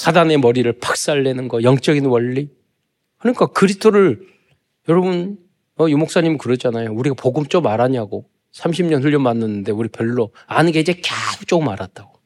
음. 0.00 0.04
사단의 0.04 0.38
머리를 0.38 0.72
박살내는 0.80 1.48
거, 1.48 1.62
영적인 1.62 2.06
원리. 2.06 2.48
그러니까 3.18 3.46
그리스도를 3.46 4.20
여러분, 4.88 5.38
어, 5.78 5.88
유 5.88 5.96
목사님 5.98 6.38
그러잖아요. 6.38 6.92
우리가 6.92 7.14
복음 7.14 7.46
좀 7.46 7.66
알았냐고. 7.66 8.28
30년 8.52 9.02
훈련 9.02 9.22
받는데 9.22 9.70
우리 9.70 9.88
별로 9.88 10.32
아는 10.46 10.72
게 10.72 10.80
이제 10.80 10.94
겨우 10.94 11.44
조금 11.46 11.68
알았다고. 11.68 12.18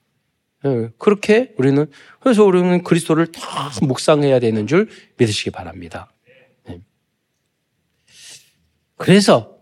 네, 0.64 0.88
그렇게 0.96 1.52
우리는 1.58 1.87
그래서 2.20 2.44
우리는 2.44 2.82
그리스도를 2.82 3.26
다 3.26 3.70
묵상해야 3.82 4.38
되는 4.38 4.66
줄 4.66 4.88
믿으시기 5.18 5.50
바랍니다. 5.50 6.10
그래서 8.96 9.58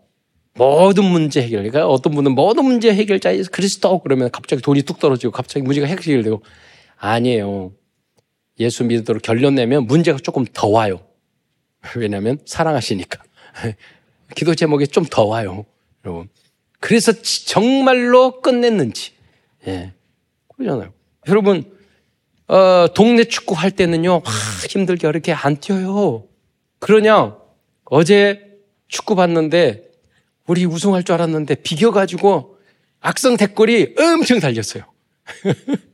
모든 0.54 1.04
문제 1.04 1.42
해결. 1.42 1.62
그러니까 1.62 1.88
어떤 1.88 2.14
분은 2.14 2.32
모든 2.32 2.64
문제 2.64 2.94
해결자에서 2.94 3.50
그리스도 3.50 3.98
그러면 4.00 4.30
갑자기 4.30 4.62
돈이 4.62 4.82
뚝 4.82 5.00
떨어지고 5.00 5.32
갑자기 5.32 5.64
문제가 5.64 5.86
해결되고 5.86 6.42
아니에요. 6.96 7.72
예수 8.58 8.84
믿도록 8.84 9.22
결론 9.22 9.54
내면 9.54 9.86
문제가 9.86 10.18
조금 10.18 10.44
더 10.52 10.68
와요. 10.68 11.00
왜냐하면 11.96 12.38
사랑하시니까. 12.46 13.22
기도 14.34 14.54
제목이 14.54 14.88
좀 14.88 15.04
더 15.10 15.24
와요. 15.24 15.66
여러분. 16.04 16.28
그래서 16.80 17.12
정말로 17.22 18.40
끝냈는지. 18.40 19.12
예. 19.66 19.92
그러잖아요. 20.56 20.92
여러분, 21.28 21.64
어, 22.48 22.86
동네 22.94 23.24
축구 23.24 23.54
할 23.54 23.70
때는요, 23.70 24.20
막 24.20 24.32
힘들게 24.68 25.06
어렵게 25.06 25.32
안 25.32 25.56
뛰어요. 25.58 26.26
그러냐? 26.80 27.36
어제 27.84 28.58
축구 28.88 29.14
봤는데 29.14 29.84
우리 30.46 30.64
우승할 30.66 31.04
줄 31.04 31.14
알았는데 31.14 31.56
비겨가지고 31.56 32.58
악성 33.00 33.36
댓글이 33.36 33.94
엄청 33.98 34.40
달렸어요. 34.40 34.84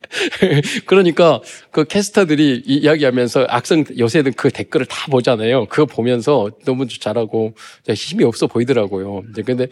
그러니까 0.86 1.40
그 1.70 1.84
캐스터들이 1.84 2.62
이야기하면서 2.66 3.46
악성 3.48 3.84
요새는 3.98 4.32
그 4.34 4.50
댓글을 4.50 4.86
다 4.86 5.06
보잖아요. 5.10 5.66
그거 5.66 5.86
보면서 5.86 6.50
너무 6.64 6.86
잘하고 6.88 7.54
힘이 7.94 8.24
없어 8.24 8.46
보이더라고요. 8.46 9.22
근데 9.44 9.66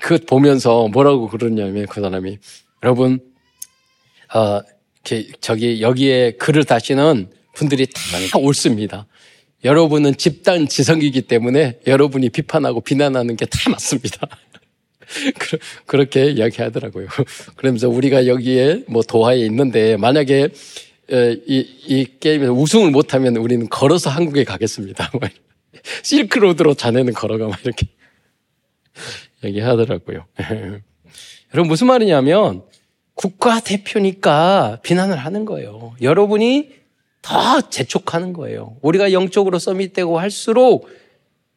그 0.00 0.18
보면서 0.18 0.88
뭐라고 0.88 1.28
그러냐면 1.28 1.86
그 1.86 2.00
사람이 2.00 2.38
여러분 2.82 3.20
어 4.34 4.60
저기 5.40 5.80
여기에 5.80 6.32
글을 6.32 6.64
다시는 6.64 7.28
분들이 7.54 7.86
다 7.86 8.38
옳습니다. 8.38 9.06
여러분은 9.64 10.16
집단 10.16 10.68
지성이기 10.68 11.22
때문에 11.22 11.78
여러분이 11.86 12.28
비판하고 12.30 12.82
비난하는 12.82 13.36
게 13.36 13.46
다 13.46 13.70
맞습니다. 13.70 14.28
그렇게 15.86 16.30
이야기하더라고요. 16.30 17.08
그러면서 17.56 17.88
우리가 17.88 18.26
여기에 18.26 18.84
뭐 18.88 19.02
도하에 19.02 19.38
있는데 19.40 19.96
만약에 19.96 20.48
이, 21.46 21.66
이 21.86 22.06
게임에서 22.18 22.52
우승을 22.52 22.90
못하면 22.90 23.36
우리는 23.36 23.68
걸어서 23.68 24.10
한국에 24.10 24.44
가겠습니다. 24.44 25.10
실크로드로 26.02 26.74
자네는 26.74 27.12
걸어가 27.12 27.48
막 27.48 27.60
이렇게 27.64 27.86
얘기하더라고요. 29.44 30.26
여러분 31.54 31.68
무슨 31.68 31.86
말이냐면 31.86 32.62
국가 33.14 33.60
대표니까 33.60 34.80
비난을 34.82 35.16
하는 35.16 35.44
거예요. 35.44 35.94
여러분이 36.02 36.70
더 37.22 37.60
재촉하는 37.70 38.32
거예요. 38.32 38.76
우리가 38.82 39.12
영적으로 39.12 39.58
서밋되고 39.58 40.18
할수록 40.18 40.88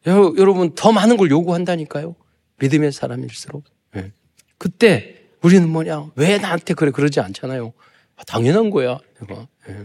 여러분 0.06 0.74
더 0.74 0.92
많은 0.92 1.16
걸 1.16 1.30
요구한다니까요. 1.30 2.16
믿음의 2.60 2.92
사람일수록. 2.92 3.64
네. 3.92 4.12
그때 4.58 5.16
우리는 5.42 5.68
뭐냐? 5.68 6.10
왜 6.16 6.38
나한테 6.38 6.74
그래 6.74 6.90
그러지 6.90 7.20
않잖아요. 7.20 7.72
아, 8.16 8.24
당연한 8.24 8.70
거야. 8.70 8.98
이거. 9.22 9.48
네. 9.66 9.76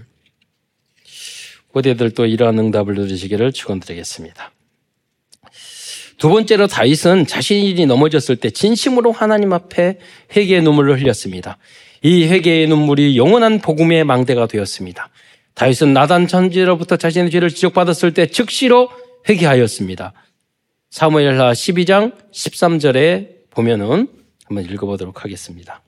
고대들도 1.69 2.25
이러한 2.25 2.57
응답을 2.59 2.95
들으시기를 2.95 3.51
축원드리겠습니다. 3.51 4.51
두 6.17 6.29
번째로 6.29 6.67
다윗은 6.67 7.27
자신이 7.27 7.85
넘어졌을 7.85 8.37
때 8.37 8.49
진심으로 8.49 9.11
하나님 9.11 9.51
앞에 9.51 9.99
회개의 10.35 10.61
눈물을 10.61 10.99
흘렸습니다. 11.01 11.57
이 12.01 12.27
회개의 12.27 12.67
눈물이 12.67 13.17
영원한 13.17 13.59
복음의 13.59 14.05
망대가 14.05 14.47
되었습니다. 14.47 15.09
다윗은 15.53 15.93
나단 15.93 16.27
천지로부터 16.27 16.95
자신의 16.95 17.31
죄를 17.31 17.49
지적받았을 17.49 18.13
때 18.13 18.27
즉시로 18.27 18.89
회개하였습니다. 19.27 20.13
사무엘하 20.95 21.51
12장 21.51 22.13
13절에 22.31 23.49
보면은 23.49 24.07
한번 24.45 24.63
읽어보도록 24.63 25.25
하겠습니다. 25.25 25.81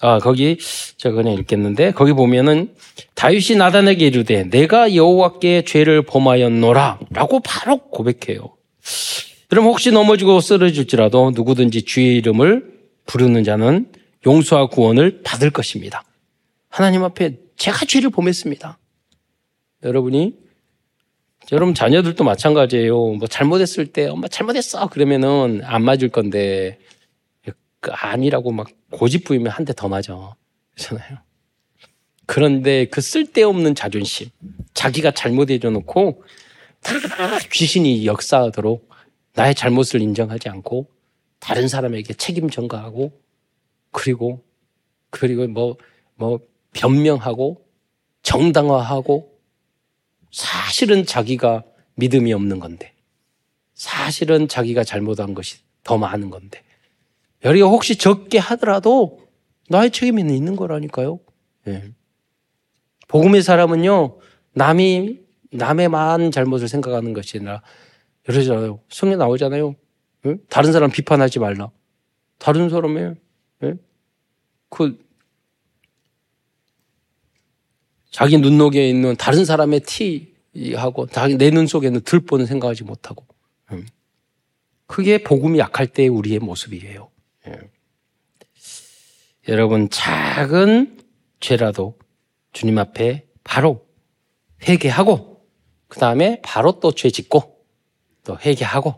아, 0.00 0.20
거기 0.20 0.56
제가 0.98 1.16
그냥 1.16 1.34
읽겠는데 1.34 1.90
거기 1.90 2.12
보면은 2.12 2.72
다윗이 3.16 3.58
나단에게 3.58 4.06
이르되 4.06 4.44
내가 4.44 4.94
여호와께 4.94 5.64
죄를 5.64 6.02
범하였노라라고 6.02 7.40
바로 7.40 7.78
고백해요. 7.78 8.56
그럼 9.48 9.64
혹시 9.64 9.90
넘어지고 9.90 10.40
쓰러질지라도 10.40 11.32
누구든지 11.34 11.82
주의 11.82 12.14
이름을 12.18 12.72
부르는 13.06 13.42
자는 13.42 13.90
용서와 14.24 14.68
구원을 14.68 15.22
받을 15.24 15.50
것입니다. 15.50 16.04
하나님 16.68 17.02
앞에 17.02 17.34
제가 17.56 17.84
죄를 17.84 18.10
범했습니다. 18.10 18.78
여러분이 19.82 20.34
여러분 21.52 21.74
자녀들도 21.74 22.22
마찬가지예요. 22.22 23.14
뭐 23.14 23.26
잘못했을 23.26 23.86
때 23.86 24.06
엄마 24.06 24.28
잘못했어 24.28 24.88
그러면은 24.88 25.60
안 25.64 25.82
맞을 25.82 26.08
건데 26.08 26.78
그 27.80 27.90
아니라고 27.92 28.52
막 28.52 28.68
고집 28.90 29.24
부리면 29.24 29.50
한 29.52 29.64
대 29.64 29.72
더 29.72 29.88
맞아. 29.88 30.34
그렇잖아요. 30.76 31.18
그런데 32.26 32.84
그 32.84 33.00
쓸데없는 33.00 33.74
자존심, 33.74 34.28
자기가 34.74 35.10
잘못해줘 35.12 35.70
놓고 35.70 36.22
귀신이 37.50 38.06
역사하도록 38.06 38.88
나의 39.34 39.54
잘못을 39.54 40.00
인정하지 40.02 40.48
않고 40.48 40.86
다른 41.40 41.66
사람에게 41.68 42.14
책임 42.14 42.48
전가하고 42.50 43.12
그리고 43.90 44.44
그리고 45.10 45.46
뭐뭐 45.48 45.76
뭐 46.16 46.40
변명하고 46.74 47.64
정당화하고 48.22 49.32
사실은 50.30 51.04
자기가 51.04 51.64
믿음이 51.94 52.32
없는 52.32 52.60
건데 52.60 52.94
사실은 53.74 54.48
자기가 54.48 54.84
잘못한 54.84 55.34
것이 55.34 55.58
더 55.82 55.98
많은 55.98 56.30
건데 56.30 56.62
여리가 57.44 57.66
혹시 57.68 57.96
적게 57.96 58.38
하더라도 58.38 59.26
나의 59.68 59.90
책임이 59.90 60.20
있는 60.22 60.56
거라니까요. 60.56 61.20
네. 61.64 61.92
복음의 63.08 63.42
사람은요 63.42 64.18
남이 64.52 65.20
남의만 65.52 66.30
잘못을 66.30 66.68
생각하는 66.68 67.12
것이 67.12 67.38
아니라 67.38 67.62
이러잖아요. 68.28 68.80
성에 68.88 69.16
나오잖아요. 69.16 69.74
네? 70.22 70.36
다른 70.48 70.72
사람 70.72 70.90
비판하지 70.90 71.38
말라. 71.38 71.70
다른 72.38 72.68
사람의 72.68 73.14
네? 73.60 73.74
그 74.68 74.98
자기 78.10 78.38
눈높이에 78.38 78.88
있는 78.88 79.16
다른 79.16 79.44
사람의 79.44 79.80
티하고 79.80 81.06
자기 81.06 81.36
내 81.36 81.50
눈 81.50 81.66
속에는 81.66 82.00
들보는 82.02 82.46
생각하지 82.46 82.84
못하고 82.84 83.24
음. 83.72 83.86
그게 84.86 85.22
복음이 85.22 85.58
약할 85.58 85.86
때의 85.86 86.08
우리의 86.08 86.40
모습이에요. 86.40 87.08
예. 87.48 87.52
여러분 89.48 89.88
작은 89.90 90.98
죄라도 91.40 91.96
주님 92.52 92.78
앞에 92.78 93.24
바로 93.44 93.86
회개하고 94.68 95.40
그 95.88 95.98
다음에 95.98 96.40
바로 96.42 96.78
또 96.80 96.92
죄 96.92 97.10
짓고 97.10 97.56
또 98.24 98.36
회개하고 98.38 98.94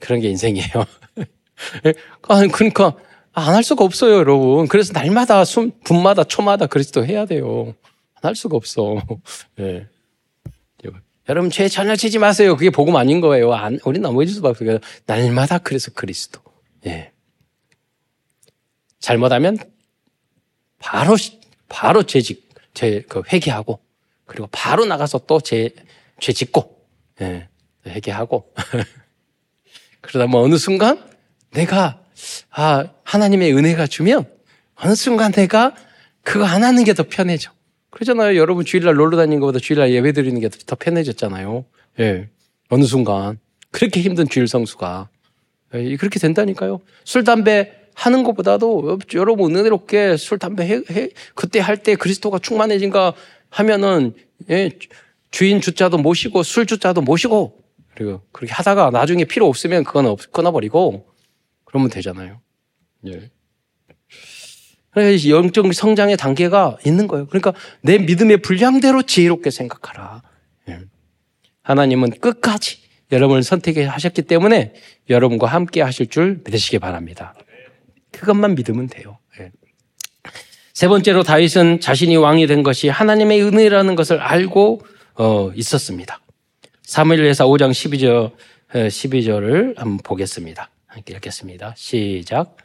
그런 0.00 0.20
게 0.20 0.28
인생이에요. 0.28 0.84
그러니까 2.22 2.94
안 3.32 3.54
할 3.54 3.64
수가 3.64 3.84
없어요, 3.84 4.14
여러분. 4.14 4.68
그래서 4.68 4.92
날마다 4.92 5.44
숨, 5.44 5.72
분마다 5.82 6.22
초마다 6.22 6.66
그리스도 6.66 7.04
해야 7.04 7.24
돼요. 7.26 7.74
할 8.28 8.34
수가 8.34 8.56
없어. 8.56 8.96
네. 9.56 9.86
여러분 11.28 11.50
죄 11.50 11.68
전혀 11.68 11.96
치지 11.96 12.18
마세요. 12.18 12.54
그게 12.54 12.70
복음 12.70 12.96
아닌 12.96 13.20
거예요. 13.20 13.54
안, 13.54 13.78
우리 13.84 13.98
넘어질 13.98 14.34
수밖에 14.34 14.64
없어요. 14.64 14.78
날마다 15.06 15.58
그래서 15.58 15.90
그리스도. 15.92 16.40
예. 16.86 17.12
잘못하면 19.00 19.58
바로 20.78 21.16
바로 21.68 22.02
죄직 22.02 22.50
죄그 22.74 23.22
회개하고 23.32 23.80
그리고 24.26 24.48
바로 24.52 24.84
나가서 24.84 25.20
또죄죄 25.26 26.32
짓고 26.34 26.86
예. 27.22 27.48
회개하고 27.86 28.52
그러다 30.02 30.26
뭐 30.26 30.42
어느 30.42 30.58
순간 30.58 31.02
내가 31.52 32.02
아 32.50 32.86
하나님의 33.04 33.54
은혜가 33.54 33.86
주면 33.86 34.30
어느 34.74 34.94
순간 34.94 35.32
내가 35.32 35.74
그거 36.22 36.44
안 36.44 36.64
하는 36.64 36.84
게 36.84 36.92
더 36.92 37.04
편해져. 37.04 37.50
그러잖아요. 37.94 38.36
여러분 38.36 38.64
주일날 38.64 38.96
놀러 38.96 39.16
다니는 39.16 39.38
것보다 39.40 39.60
주일날 39.60 39.92
예배 39.92 40.12
드리는 40.12 40.40
게 40.40 40.48
더 40.48 40.74
편해졌잖아요. 40.76 41.64
예. 42.00 42.28
어느 42.68 42.84
순간. 42.84 43.38
그렇게 43.70 44.00
힘든 44.00 44.28
주일 44.28 44.48
성수가. 44.48 45.08
예, 45.74 45.96
그렇게 45.96 46.18
된다니까요. 46.18 46.80
술, 47.04 47.22
담배 47.22 47.72
하는 47.94 48.24
것보다도 48.24 48.98
여러분 49.14 49.54
은혜롭게 49.54 50.16
술, 50.16 50.38
담배 50.38 50.66
해, 50.66 50.80
해 50.90 51.10
그때 51.34 51.60
할 51.60 51.76
때 51.76 51.94
그리스도가 51.94 52.40
충만해진가 52.40 53.14
하면은, 53.50 54.14
예, 54.50 54.70
주인 55.30 55.60
주자도 55.60 55.98
모시고 55.98 56.42
술 56.42 56.66
주자도 56.66 57.00
모시고 57.02 57.60
그리고 57.94 58.22
그렇게 58.32 58.52
하다가 58.52 58.90
나중에 58.90 59.24
필요 59.24 59.46
없으면 59.46 59.84
그건 59.84 60.06
없, 60.06 60.32
끊어버리고 60.32 61.06
그러면 61.64 61.90
되잖아요. 61.90 62.40
예. 63.06 63.30
그래서 64.94 65.28
영적 65.28 65.72
성장의 65.74 66.16
단계가 66.16 66.78
있는 66.86 67.08
거예요. 67.08 67.26
그러니까 67.26 67.52
내 67.82 67.98
믿음의 67.98 68.38
분량대로 68.38 69.02
지혜롭게 69.02 69.50
생각하라. 69.50 70.22
예. 70.68 70.78
하나님은 71.62 72.10
끝까지 72.20 72.78
여러분을 73.10 73.42
선택하셨기 73.42 74.22
때문에 74.22 74.72
여러분과 75.10 75.46
함께 75.48 75.82
하실 75.82 76.06
줄 76.06 76.40
믿으시기 76.44 76.78
바랍니다. 76.78 77.34
그것만 78.12 78.54
믿으면 78.54 78.86
돼요. 78.86 79.18
예. 79.40 79.50
세 80.72 80.88
번째로 80.88 81.22
다윗은 81.22 81.80
자신이 81.80 82.16
왕이 82.16 82.46
된 82.46 82.62
것이 82.62 82.88
하나님의 82.88 83.42
은혜라는 83.42 83.96
것을 83.96 84.20
알고 84.20 84.80
어, 85.16 85.50
있었습니다. 85.54 86.20
사무엘에서 86.82 87.46
5장 87.46 87.70
12절 87.70 88.32
12절을 88.72 89.76
한번 89.76 89.98
보겠습니다. 89.98 90.70
함께 90.86 91.14
읽겠습니다. 91.14 91.74
시작. 91.76 92.63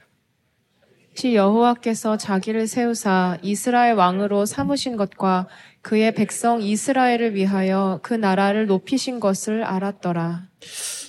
시 1.19 1.35
여호와께서 1.35 2.15
자기를 2.15 2.65
세우사 2.65 3.39
이스라엘 3.41 3.95
왕으로 3.95 4.45
삼으신 4.45 4.95
것과 4.95 5.49
그의 5.81 6.15
백성 6.15 6.61
이스라엘을 6.61 7.35
위하여 7.35 7.99
그 8.01 8.13
나라를 8.13 8.67
높이신 8.67 9.19
것을 9.19 9.65
알았더라. 9.65 10.43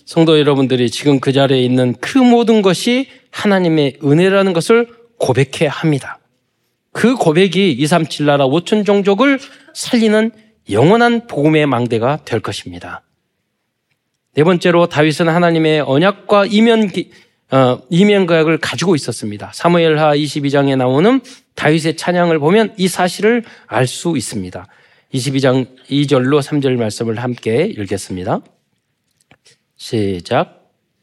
성도 0.04 0.40
여러분들이 0.40 0.90
지금 0.90 1.20
그 1.20 1.32
자리에 1.32 1.62
있는 1.62 1.94
그 2.00 2.18
모든 2.18 2.60
것이 2.60 3.06
하나님의 3.30 4.00
은혜라는 4.02 4.52
것을 4.52 4.88
고백해야 5.20 5.70
합니다. 5.70 6.18
그 6.90 7.14
고백이 7.14 7.70
237 7.70 8.26
나라 8.26 8.48
5천 8.48 8.84
종족을 8.84 9.38
살리는 9.74 10.32
영원한 10.70 11.28
복음의 11.28 11.66
망대가 11.66 12.18
될 12.24 12.40
것입니다. 12.40 13.02
네 14.34 14.42
번째로 14.42 14.88
다윗은 14.88 15.28
하나님의 15.28 15.82
언약과 15.82 16.46
이면 16.46 16.88
어, 16.88 16.90
이면가약을 17.88 18.58
가지고 18.58 18.94
있었습니다. 18.94 19.50
사무엘하 19.54 20.14
22장에 20.14 20.76
나오는 20.76 21.20
다윗의 21.54 21.96
찬양을 21.96 22.38
보면 22.38 22.74
이 22.76 22.88
사실을 22.88 23.44
알 23.66 23.86
수 23.86 24.16
있습니다. 24.16 24.66
22장 25.12 25.66
2절로 25.90 26.40
3절 26.40 26.76
말씀을 26.76 27.18
함께 27.18 27.64
읽겠습니다. 27.64 28.40
시작. 29.76 30.60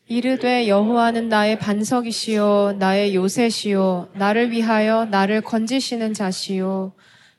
이르되 0.08 0.70
여호와는 0.70 1.28
나의 1.28 1.60
반석이시요 1.60 2.78
나의 2.80 3.14
요새시요 3.14 4.10
나를 4.14 4.52
위하여 4.52 5.04
나를 5.04 5.42
건지시는 5.42 6.14
자시요 6.14 6.94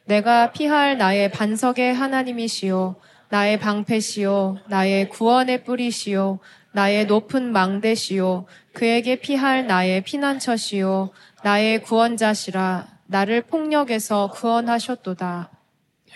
내가 0.04 0.52
피할 0.52 0.98
나의 0.98 1.30
반석의 1.30 1.94
하나님이시요 1.94 2.96
나의 3.30 3.58
방패시요 3.58 4.58
나의 4.68 5.08
구원의 5.08 5.64
뿌리시요 5.64 6.40
나의 6.78 7.06
높은 7.06 7.50
망대시요 7.50 8.46
그에게 8.72 9.16
피할 9.16 9.66
나의 9.66 10.04
피난처시요 10.04 11.10
나의 11.42 11.82
구원자시라 11.82 12.86
나를 13.06 13.42
폭력에서 13.42 14.30
구원하셨도다. 14.30 15.50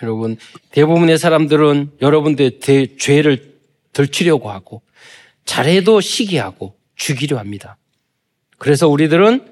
여러분 0.03 0.37
대부분의 0.71 1.19
사람들은 1.19 1.95
여러분들의 2.01 2.61
대, 2.61 2.97
죄를 2.97 3.59
덜치려고 3.93 4.51
하고 4.53 4.83
잘해도 5.45 6.01
시기하고 6.01 6.77
죽이려 6.95 7.39
합니다. 7.39 7.77
그래서 8.59 8.89
우리들은 8.89 9.45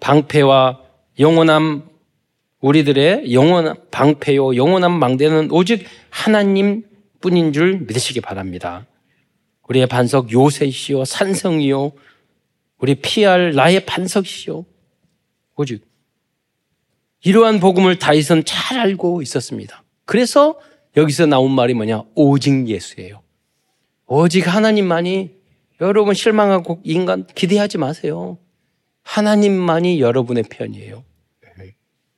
방패와 0.00 0.80
영원한 1.18 1.84
우리들의 2.60 3.32
영원한 3.32 3.76
방패요 3.90 4.56
영원한 4.56 4.98
망대는 4.98 5.50
오직 5.50 5.86
하나님 6.10 6.84
뿐인 7.22 7.54
줄 7.54 7.78
믿으시기 7.78 8.20
바랍니다. 8.20 8.84
우리의 9.68 9.86
반석 9.86 10.32
요새시요 10.32 11.04
산성이요 11.04 11.92
우리 12.78 12.96
피할 12.96 13.54
나의 13.54 13.86
반석이시오. 13.86 14.64
오직 15.56 15.86
이러한 17.24 17.60
복음을 17.60 17.98
다윗은 17.98 18.44
잘 18.44 18.80
알고 18.80 19.22
있었습니다. 19.22 19.84
그래서 20.04 20.58
여기서 20.96 21.26
나온 21.26 21.52
말이 21.52 21.74
뭐냐? 21.74 22.02
오직 22.16 22.68
예수예요. 22.68 23.22
오직 24.06 24.52
하나님만이 24.52 25.30
여러분 25.80 26.14
실망하고 26.14 26.80
인간 26.82 27.24
기대하지 27.26 27.78
마세요. 27.78 28.38
하나님만이 29.04 30.00
여러분의 30.00 30.44
편이에요. 30.50 31.04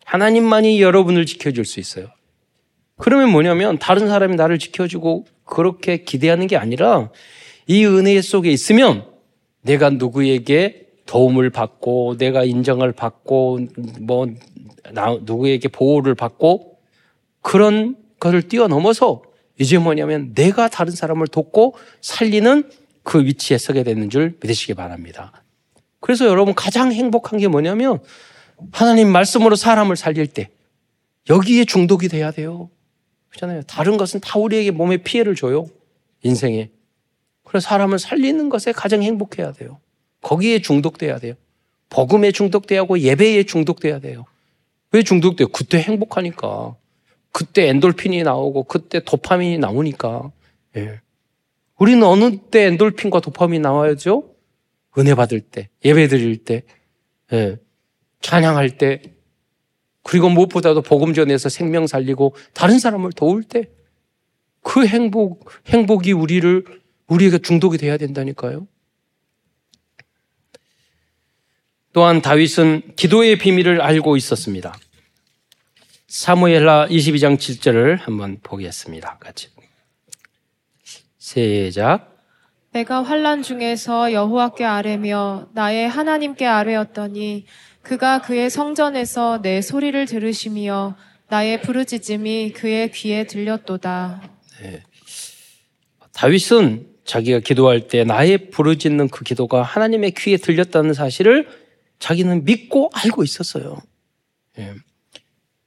하나님만이 0.04 0.80
여러분을 0.80 1.26
지켜줄 1.26 1.64
수 1.64 1.80
있어요. 1.80 2.08
그러면 2.96 3.30
뭐냐면 3.30 3.78
다른 3.78 4.08
사람이 4.08 4.36
나를 4.36 4.58
지켜주고 4.58 5.26
그렇게 5.44 5.98
기대하는 5.98 6.46
게 6.46 6.56
아니라 6.56 7.10
이 7.66 7.84
은혜 7.84 8.20
속에 8.20 8.50
있으면 8.50 9.04
내가 9.62 9.90
누구에게 9.90 10.86
도움을 11.06 11.50
받고 11.50 12.16
내가 12.18 12.44
인정을 12.44 12.92
받고 12.92 13.60
뭐 14.00 14.26
누구에게 15.22 15.68
보호를 15.68 16.14
받고 16.14 16.78
그런 17.40 17.96
것을 18.20 18.42
뛰어넘어서 18.42 19.22
이제 19.58 19.78
뭐냐면 19.78 20.32
내가 20.34 20.68
다른 20.68 20.92
사람을 20.92 21.28
돕고 21.28 21.76
살리는 22.00 22.70
그 23.02 23.24
위치에 23.24 23.58
서게 23.58 23.82
되는 23.82 24.08
줄 24.10 24.34
믿으시기 24.40 24.74
바랍니다. 24.74 25.44
그래서 26.00 26.26
여러분 26.26 26.54
가장 26.54 26.92
행복한 26.92 27.38
게 27.38 27.48
뭐냐면 27.48 27.98
하나님 28.72 29.08
말씀으로 29.08 29.56
사람을 29.56 29.96
살릴 29.96 30.26
때 30.26 30.48
여기에 31.28 31.64
중독이 31.64 32.08
돼야 32.08 32.30
돼요. 32.30 32.70
그렇잖아요. 33.34 33.62
다른 33.62 33.96
것은 33.96 34.20
다 34.20 34.38
우리에게 34.38 34.70
몸에 34.70 34.98
피해를 34.98 35.34
줘요. 35.34 35.66
인생에. 36.22 36.70
그래서 37.42 37.68
사람을 37.68 37.98
살리는 37.98 38.48
것에 38.48 38.72
가장 38.72 39.02
행복해야 39.02 39.52
돼요. 39.52 39.80
거기에 40.22 40.60
중독돼야 40.60 41.18
돼요. 41.18 41.34
복음에 41.90 42.32
중독돼야 42.32 42.80
하고 42.80 42.98
예배에 42.98 43.44
중독돼야 43.44 43.98
돼요. 43.98 44.24
왜 44.92 45.02
중독돼요? 45.02 45.48
그때 45.48 45.78
행복하니까. 45.78 46.76
그때 47.30 47.68
엔돌핀이 47.68 48.22
나오고 48.22 48.64
그때 48.64 49.00
도파민이 49.00 49.58
나오니까. 49.58 50.30
예. 50.76 51.00
우리는 51.78 52.02
어느 52.04 52.38
때 52.50 52.66
엔돌핀과 52.66 53.20
도파민이 53.20 53.60
나와야죠? 53.60 54.30
은혜 54.96 55.14
받을 55.16 55.40
때, 55.40 55.68
예배 55.84 56.06
드릴 56.06 56.44
때, 56.44 56.62
예. 57.32 57.56
찬양할 58.20 58.78
때, 58.78 59.02
그리고 60.04 60.28
무엇보다도 60.28 60.82
복음 60.82 61.14
전에서 61.14 61.48
생명 61.48 61.86
살리고 61.88 62.36
다른 62.52 62.78
사람을 62.78 63.12
도울 63.12 63.42
때, 63.42 63.70
그 64.62 64.86
행복, 64.86 65.50
행복이 65.66 66.12
우리를, 66.12 66.64
우리에게 67.08 67.38
중독이 67.38 67.78
돼야 67.78 67.96
된다니까요. 67.96 68.68
또한 71.92 72.22
다윗은 72.22 72.96
기도의 72.96 73.38
비밀을 73.38 73.80
알고 73.80 74.16
있었습니다. 74.16 74.76
사무엘라 76.08 76.88
22장 76.88 77.36
7절을 77.36 78.00
한번 78.00 78.38
보겠습니다. 78.42 79.18
같이. 79.18 79.48
시작. 81.18 82.14
내가 82.72 83.02
환란 83.02 83.42
중에서 83.42 84.12
여호와께 84.12 84.64
아뢰며 84.64 85.48
나의 85.54 85.88
하나님께 85.88 86.44
아뢰었더니 86.44 87.46
그가 87.84 88.22
그의 88.22 88.50
성전에서 88.50 89.42
내 89.42 89.60
소리를 89.60 90.06
들으시며 90.06 90.96
나의 91.28 91.60
부르짖음이 91.60 92.52
그의 92.52 92.90
귀에 92.90 93.26
들렸도다. 93.26 94.22
네. 94.62 94.82
다윗은 96.12 96.88
자기가 97.04 97.40
기도할 97.40 97.86
때 97.88 98.04
나의 98.04 98.50
부르짖는 98.50 99.08
그 99.08 99.24
기도가 99.24 99.62
하나님의 99.62 100.12
귀에 100.12 100.38
들렸다는 100.38 100.94
사실을 100.94 101.46
자기는 101.98 102.44
믿고 102.44 102.90
알고 102.94 103.22
있었어요. 103.22 103.78
네. 104.56 104.72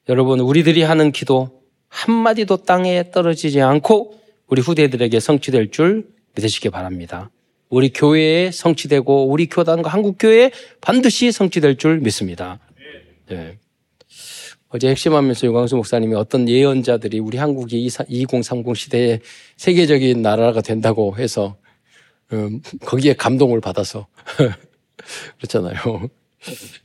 여러분, 0.09 0.39
우리들이 0.39 0.81
하는 0.81 1.11
기도 1.11 1.61
한마디도 1.89 2.57
땅에 2.63 3.11
떨어지지 3.11 3.61
않고 3.61 4.19
우리 4.47 4.61
후대들에게 4.61 5.19
성취될 5.19 5.71
줄 5.71 6.07
믿으시기 6.35 6.69
바랍니다. 6.69 7.29
우리 7.69 7.89
교회에 7.89 8.51
성취되고 8.51 9.27
우리 9.27 9.47
교단과 9.47 9.89
한국교회에 9.89 10.51
반드시 10.81 11.31
성취될 11.31 11.77
줄 11.77 11.99
믿습니다. 11.99 12.59
네. 13.29 13.57
어제 14.69 14.89
핵심하면서 14.89 15.47
유광수 15.47 15.75
목사님이 15.77 16.15
어떤 16.15 16.47
예언자들이 16.47 17.19
우리 17.19 17.37
한국이 17.37 17.89
2030 18.07 18.75
시대에 18.75 19.19
세계적인 19.55 20.21
나라가 20.21 20.61
된다고 20.61 21.15
해서 21.17 21.57
음, 22.33 22.61
거기에 22.81 23.13
감동을 23.13 23.61
받아서 23.61 24.07
그렇잖아요. 25.37 26.09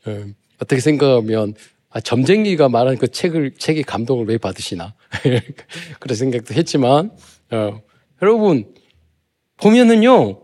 음, 0.06 0.34
어떻게 0.60 0.80
생각하면 0.80 1.54
아, 1.90 2.00
점쟁이가 2.00 2.68
말한 2.68 2.96
그 2.98 3.08
책을 3.08 3.54
책이 3.58 3.82
감동을 3.82 4.26
왜 4.26 4.38
받으시나 4.38 4.94
그런 6.00 6.16
생각도 6.16 6.54
했지만 6.54 7.10
어, 7.50 7.82
여러분 8.22 8.72
보면은요 9.58 10.41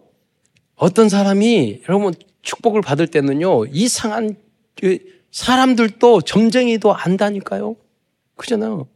어떤 0.79 1.09
사람이 1.09 1.83
여러분 1.89 2.14
축복을 2.43 2.81
받을 2.81 3.07
때는요 3.07 3.66
이상한 3.66 4.37
그 4.81 4.99
사람들도 5.31 6.22
점쟁이도 6.22 6.95
안다니까요 6.95 7.76
그잖아요 8.37 8.89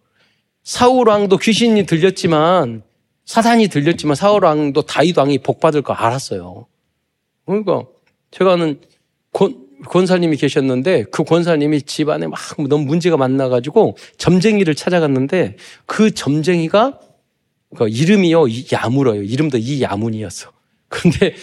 사울 0.63 1.09
왕도 1.09 1.39
귀신이 1.39 1.85
들렸지만 1.87 2.83
사단이 3.25 3.69
들렸지만 3.69 4.15
사울 4.15 4.45
왕도 4.45 4.83
다윗 4.83 5.19
왕이 5.19 5.39
복 5.39 5.61
받을 5.61 5.83
거 5.83 5.93
알았어요 5.93 6.67
그러니까 7.45 7.83
제가는 8.31 8.81
권사님이 9.89 10.37
계셨는데 10.37 11.05
그 11.11 11.25
권사님이 11.25 11.83
집안에 11.83 12.27
막 12.27 12.39
너무 12.69 12.85
문제가 12.85 13.17
많나가지고 13.17 13.97
점쟁이를 14.17 14.75
찾아갔는데 14.75 15.57
그 15.87 16.13
점쟁이가 16.13 17.01
그 17.77 17.89
이름이요 17.89 18.45
야물어요. 18.73 19.23
이름도 19.23 19.59
이야문이었어. 19.59 20.53
근데 20.89 21.35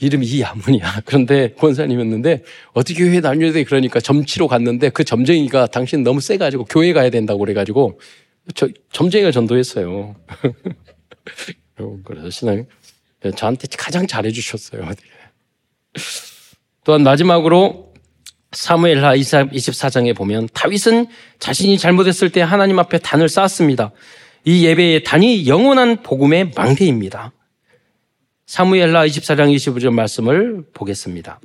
이름이 0.00 0.26
이야문이야. 0.26 1.02
그런데 1.04 1.52
권사님이었는데 1.54 2.42
어떻게 2.72 3.04
교회 3.04 3.20
다녀야 3.20 3.52
돼? 3.52 3.64
그러니까 3.64 4.00
점치러 4.00 4.46
갔는데 4.48 4.90
그 4.90 5.04
점쟁이가 5.04 5.66
당신 5.66 6.02
너무 6.02 6.20
세가지고 6.20 6.64
교회 6.64 6.92
가야 6.92 7.10
된다고 7.10 7.38
그래가지고 7.40 8.00
저 8.54 8.68
점쟁이가 8.92 9.30
전도했어요. 9.30 10.16
그래서 12.04 12.30
신앙 12.30 12.66
저한테 13.36 13.68
가장 13.76 14.06
잘해주셨어요. 14.06 14.90
또한 16.84 17.02
마지막으로 17.02 17.92
사무엘하 18.52 19.16
24장에 19.16 20.16
보면 20.16 20.48
다윗은 20.52 21.06
자신이 21.38 21.78
잘못했을 21.78 22.30
때 22.30 22.40
하나님 22.40 22.78
앞에 22.78 22.98
단을 22.98 23.28
쌓았습니다. 23.28 23.92
이 24.44 24.66
예배의 24.66 25.04
단이 25.04 25.46
영원한 25.46 26.02
복음의 26.02 26.52
망대입니다. 26.56 27.32
사무엘하 28.50 29.06
24장 29.06 29.54
25절 29.54 29.92
말씀을 29.92 30.64
보겠습니다. 30.72 31.38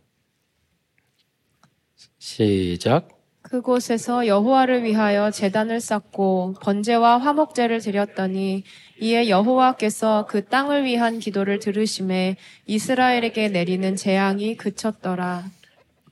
시작. 2.17 3.09
그곳에서 3.43 4.25
여호와를 4.25 4.83
위하여 4.83 5.29
제단을 5.29 5.81
쌓고 5.81 6.55
번제와 6.63 7.19
화목제를 7.19 7.79
드렸더니 7.81 8.63
이에 8.99 9.29
여호와께서 9.29 10.25
그 10.27 10.45
땅을 10.45 10.83
위한 10.83 11.19
기도를 11.19 11.59
들으심에 11.59 12.37
이스라엘에게 12.65 13.49
내리는 13.49 13.95
재앙이 13.95 14.57
그쳤더라. 14.57 15.43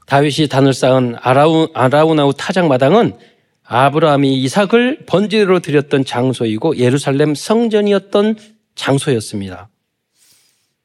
다윗이 0.05 0.47
단을 0.47 0.75
쌓은 0.75 1.15
아라우, 1.19 1.69
아라우나우 1.73 2.33
타작 2.35 2.67
마당은 2.67 3.17
아브라함이 3.63 4.43
이삭을 4.43 5.05
번제로 5.07 5.59
드렸던 5.59 6.05
장소이고 6.05 6.77
예루살렘 6.77 7.33
성전이었던 7.33 8.37
장소였습니다. 8.75 9.69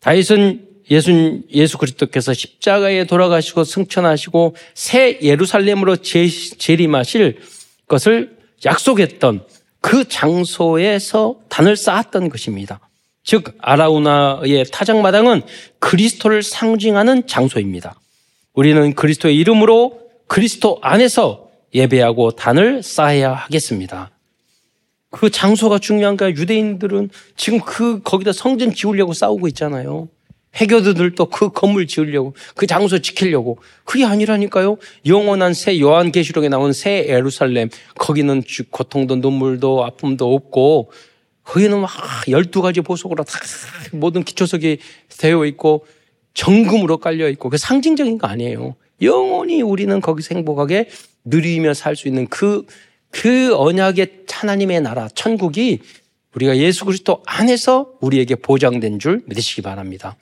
다윗은 0.08 0.66
예수, 0.90 1.42
예수 1.52 1.76
그리스도께서 1.76 2.32
십자가에 2.32 3.04
돌아가시고 3.04 3.64
승천하시고 3.64 4.56
새 4.72 5.18
예루살렘으로 5.20 5.96
재림하실 5.96 7.42
것을 7.86 8.38
약속했던 8.64 9.44
그 9.82 10.08
장소에서 10.08 11.36
단을 11.50 11.76
쌓았던 11.76 12.30
것입니다. 12.30 12.80
즉 13.22 13.54
아라우나의 13.58 14.64
타작마당은 14.72 15.42
그리스도를 15.78 16.42
상징하는 16.42 17.26
장소입니다. 17.26 18.00
우리는 18.54 18.94
그리스도의 18.94 19.36
이름으로 19.36 20.00
그리스도 20.26 20.78
안에서 20.80 21.50
예배하고 21.74 22.30
단을 22.30 22.82
쌓아야 22.82 23.34
하겠습니다. 23.34 24.10
그 25.10 25.30
장소가 25.30 25.78
중요한 25.78 26.16
거야. 26.16 26.30
유대인들은 26.30 27.10
지금 27.36 27.60
그 27.60 28.00
거기다 28.02 28.32
성전 28.32 28.72
지으려고 28.74 29.12
싸우고 29.12 29.48
있잖아요. 29.48 30.08
해교도들도 30.56 31.26
그 31.26 31.50
건물 31.50 31.86
지으려고 31.86 32.34
그 32.56 32.66
장소 32.66 32.98
지키려고 32.98 33.58
그게 33.84 34.04
아니라니까요. 34.04 34.78
영원한 35.06 35.54
새 35.54 35.78
요한계시록에 35.78 36.48
나온 36.48 36.72
새 36.72 37.06
예루살렘 37.08 37.68
거기는 37.96 38.42
고통도 38.70 39.16
눈물도 39.16 39.84
아픔도 39.84 40.34
없고 40.34 40.90
거기는 41.44 41.80
막 41.80 41.90
열두 42.28 42.60
가지 42.62 42.80
보석으로 42.80 43.24
다 43.24 43.38
모든 43.92 44.22
기초석이 44.24 44.78
되어 45.18 45.46
있고 45.46 45.86
정금으로 46.34 46.98
깔려 46.98 47.28
있고 47.30 47.50
그 47.50 47.56
상징적인 47.56 48.18
거 48.18 48.26
아니에요. 48.26 48.74
영원히 49.00 49.62
우리는 49.62 50.00
거기서 50.00 50.34
행복하게 50.34 50.88
누리며 51.24 51.74
살 51.74 51.94
수 51.94 52.08
있는 52.08 52.26
그, 52.26 52.64
그 53.10 53.54
언약의 53.56 54.24
하나님의 54.30 54.80
나라, 54.82 55.08
천국이 55.14 55.80
우리가 56.34 56.56
예수 56.58 56.84
그리스도 56.84 57.22
안에서 57.26 57.94
우리에게 58.00 58.36
보장된 58.36 58.98
줄 58.98 59.22
믿으시기 59.26 59.62
바랍니다. 59.62 60.16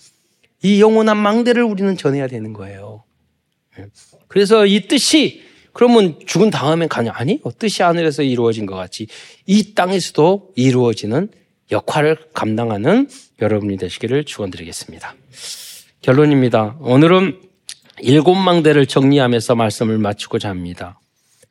이 0.63 0.81
영원한 0.81 1.17
망대를 1.19 1.63
우리는 1.63 1.97
전해야 1.97 2.27
되는 2.29 2.53
거예요. 2.53 3.05
예. 3.79 3.87
그래서 4.29 4.67
이 4.67 4.89
뜻이 4.89 5.43
그러면 5.73 6.19
죽은 6.25 6.51
다음에 6.51 6.87
가냐? 6.87 7.13
아니, 7.15 7.39
뜻이 7.59 7.83
하늘에서 7.83 8.23
이루어진 8.23 8.65
것 8.65 8.77
같이 8.77 9.09
이 9.45 9.75
땅에서도 9.75 10.53
이루어지는 10.57 11.29
역할을 11.71 12.17
감당하는 12.33 13.11
여러분이 13.43 13.77
되시기를 13.77 14.25
축원드리겠습니다. 14.25 15.15
결론입니다. 16.01 16.79
오늘은 16.81 17.41
일곱 18.01 18.37
망대를 18.37 18.87
정리하면서 18.87 19.55
말씀을 19.55 19.99
마치고자 19.99 20.49
합니다. 20.49 20.99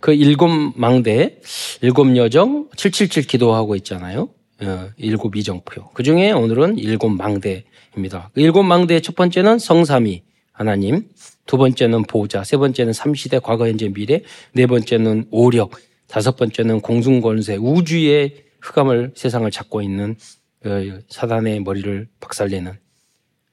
그 0.06 0.14
일곱 0.14 0.50
망대, 0.76 1.40
일곱 1.82 2.16
여정, 2.16 2.70
777 2.76 3.24
기도하고 3.24 3.76
있잖아요. 3.78 4.30
어, 4.62 4.90
일곱 4.98 5.36
이정표. 5.36 5.94
그 5.96 6.04
중에 6.04 6.32
오늘은 6.32 6.78
일곱 6.78 7.10
망대입니다. 7.10 8.30
그 8.36 8.40
일곱 8.40 8.62
망대의 8.62 9.02
첫 9.02 9.16
번째는 9.16 9.58
성삼위 9.58 10.22
하나님, 10.52 11.10
두 11.48 11.58
번째는 11.58 12.04
보호자, 12.04 12.44
세 12.44 12.56
번째는 12.56 12.94
삼시대 12.94 13.40
과거, 13.40 13.68
현재, 13.68 13.90
미래, 13.90 14.22
네 14.54 14.68
번째는 14.68 15.26
오력, 15.32 15.72
다섯 16.06 16.36
번째는 16.36 16.82
공중권세, 16.82 17.56
우주의 17.56 18.44
흑암을 18.62 19.14
세상을 19.16 19.50
잡고 19.50 19.82
있는 19.82 20.18
그 20.62 21.02
사단의 21.10 21.62
머리를 21.62 22.08
박살내는 22.20 22.74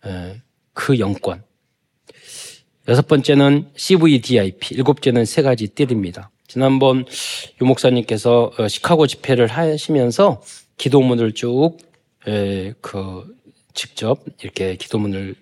어, 0.05 0.35
그 0.75 0.99
영권. 0.99 1.45
여섯 2.89 3.07
번째는 3.07 3.71
CVDIP, 3.75 4.75
일곱째는 4.75 5.25
세 5.25 5.41
가지 5.41 5.75
뜰입니다. 5.75 6.31
지난번 6.53 7.07
유 7.63 7.65
목사님께서 7.65 8.53
어, 8.59 8.69
시카고 8.69 9.07
집회를 9.07 9.47
하시면서 9.47 10.43
기도문을 10.77 11.33
쭉그 11.33 11.65
직접 13.73 14.23
이렇게 14.43 14.77
기도문을 14.77 15.35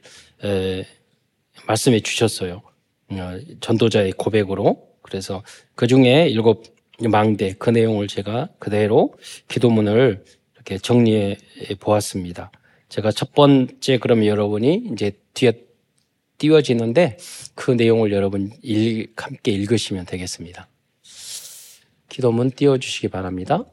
말씀해 1.66 1.98
주셨어요. 1.98 2.62
어, 3.08 3.38
전도자의 3.60 4.12
고백으로. 4.12 4.86
그래서 5.02 5.42
그 5.74 5.88
중에 5.88 6.28
일곱 6.28 6.76
망대 7.00 7.54
그 7.58 7.70
내용을 7.70 8.06
제가 8.06 8.50
그대로 8.60 9.12
기도문을 9.48 10.24
이렇게 10.54 10.78
정리해 10.78 11.36
보았습니다. 11.80 12.52
제가 12.88 13.10
첫 13.10 13.32
번째 13.32 13.98
그러면 13.98 14.26
여러분이 14.26 14.90
이제 14.92 15.10
뒤에 15.34 15.54
띄워지는데 16.38 17.16
그 17.56 17.72
내용을 17.72 18.12
여러분 18.12 18.52
일, 18.62 19.12
함께 19.16 19.50
읽으시면 19.50 20.06
되겠습니다. 20.06 20.69
기도문 22.10 22.50
띄워주시기 22.50 23.08
바랍니다. 23.08 23.64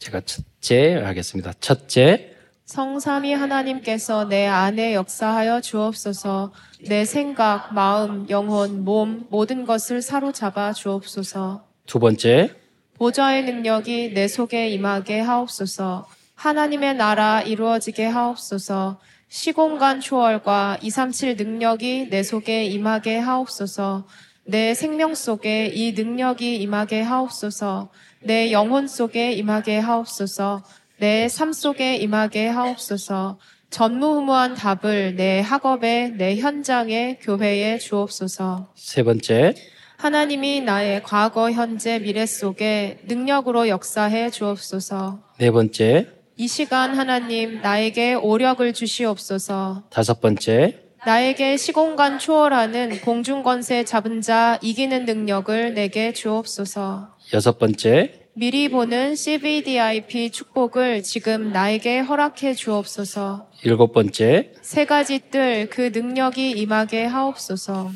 제가 0.00 0.22
첫째 0.22 0.94
하겠습니다. 0.94 1.52
첫째, 1.60 2.34
성삼위 2.64 3.34
하나님께서 3.34 4.26
내 4.26 4.46
안에 4.46 4.94
역사하여 4.94 5.60
주옵소서 5.60 6.52
내 6.88 7.04
생각, 7.04 7.74
마음, 7.74 8.26
영혼, 8.30 8.84
몸 8.84 9.26
모든 9.30 9.64
것을 9.64 10.02
사로잡아 10.02 10.72
주옵소서. 10.72 11.64
두 11.86 11.98
번째, 11.98 12.50
보좌의 12.94 13.44
능력이 13.44 14.14
내 14.14 14.26
속에 14.28 14.70
임하게 14.70 15.20
하옵소서. 15.20 16.08
하나님의 16.34 16.94
나라 16.94 17.42
이루어지게 17.42 18.06
하옵소서. 18.06 18.98
시공간 19.28 20.00
초월과 20.00 20.78
237 20.80 21.36
능력이 21.36 22.08
내 22.08 22.22
속에 22.22 22.64
임하게 22.64 23.18
하옵소서. 23.18 24.06
내 24.46 24.74
생명 24.74 25.14
속에 25.14 25.68
이 25.74 25.92
능력이 25.92 26.56
임하게 26.56 27.00
하옵소서. 27.02 27.90
내 28.22 28.52
영혼 28.52 28.86
속에 28.88 29.32
임하게 29.32 29.78
하옵소서. 29.78 30.62
내 30.98 31.26
삶 31.28 31.52
속에 31.52 31.96
임하게 31.96 32.48
하옵소서. 32.48 33.38
전무후무한 33.70 34.54
답을 34.54 35.16
내 35.16 35.40
학업에, 35.40 36.10
내 36.16 36.36
현장에, 36.36 37.18
교회에 37.20 37.78
주옵소서. 37.78 38.68
세 38.76 39.02
번째, 39.02 39.54
하나님이 39.96 40.60
나의 40.60 41.02
과거, 41.02 41.50
현재, 41.50 41.98
미래 41.98 42.24
속에 42.26 42.98
능력으로 43.06 43.68
역사해 43.68 44.30
주옵소서. 44.30 45.18
네 45.38 45.50
번째, 45.50 46.06
이 46.36 46.46
시간 46.46 46.96
하나님 46.96 47.60
나에게 47.62 48.14
오력을 48.14 48.72
주시옵소서. 48.72 49.84
다섯 49.90 50.20
번째, 50.20 50.83
나에게 51.06 51.58
시공간 51.58 52.18
초월하는 52.18 53.00
공중권세 53.02 53.84
잡은 53.84 54.22
자 54.22 54.58
이기는 54.62 55.04
능력을 55.04 55.74
내게 55.74 56.12
주옵소서. 56.14 57.14
여섯 57.34 57.58
번째, 57.58 58.22
미리 58.32 58.68
보는 58.70 59.14
CVDIP 59.14 60.30
축복을 60.30 61.02
지금 61.02 61.52
나에게 61.52 61.98
허락해 61.98 62.54
주옵소서. 62.54 63.48
일곱 63.64 63.92
번째, 63.92 64.52
세 64.62 64.86
가지 64.86 65.20
뜰 65.30 65.68
그 65.70 65.90
능력이 65.92 66.52
임하게 66.52 67.04
하옵소서. 67.04 67.92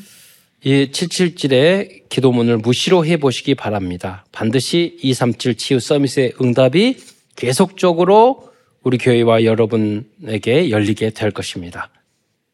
이 0.64 0.90
777의 0.90 2.08
기도문을 2.08 2.58
무시로 2.58 3.06
해보시기 3.06 3.54
바랍니다. 3.54 4.26
반드시 4.32 4.98
237 5.02 5.56
치유 5.56 5.80
서밋의 5.80 6.34
응답이 6.42 6.96
계속적으로 7.36 8.48
우리 8.82 8.98
교회와 8.98 9.44
여러분에게 9.44 10.70
열리게 10.70 11.10
될 11.10 11.30
것입니다. 11.30 11.90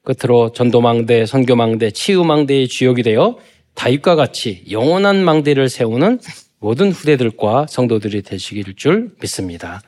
끝으로 0.05 0.53
전도망대, 0.53 1.27
선교망대, 1.27 1.91
치유망대의 1.91 2.69
주역이 2.69 3.03
되어 3.03 3.39
다윗과 3.75 4.15
같이 4.15 4.63
영원한 4.71 5.25
망대를 5.25 5.69
세우는 5.69 6.21
모든 6.61 6.93
후대들과 6.93 7.67
성도들이 7.69 8.23
되시길 8.23 8.77
줄 8.77 9.11
믿습니다. 9.21 9.83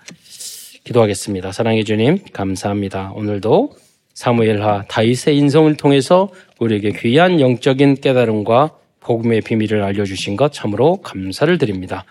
기도하겠습니다. 0.85 1.53
사랑해 1.53 1.85
주님, 1.85 2.19
감사합니다. 2.33 3.13
오늘도 3.15 3.77
사무엘하 4.15 4.85
다윗의 4.89 5.37
인성을 5.37 5.77
통해서 5.77 6.31
우리에게 6.59 6.93
귀한 6.93 7.41
영적인 7.41 7.97
깨달음과 7.97 8.73
복음의 9.01 9.43
비밀을 9.43 9.83
알려주신 9.83 10.37
것 10.37 10.53
참으로 10.53 10.97
감사를 11.03 11.57
드립니다. 11.59 12.05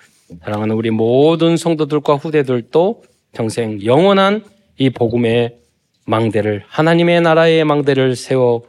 사랑하는 0.43 0.75
우리 0.75 0.91
모든 0.91 1.57
성도들과 1.57 2.15
후대들도 2.15 3.03
평생 3.33 3.83
영원한 3.83 4.43
이 4.77 4.89
복음의 4.89 5.64
망대를 6.05 6.63
하나님의 6.67 7.21
나라의 7.21 7.65
망대를 7.65 8.15
세워 8.15 8.63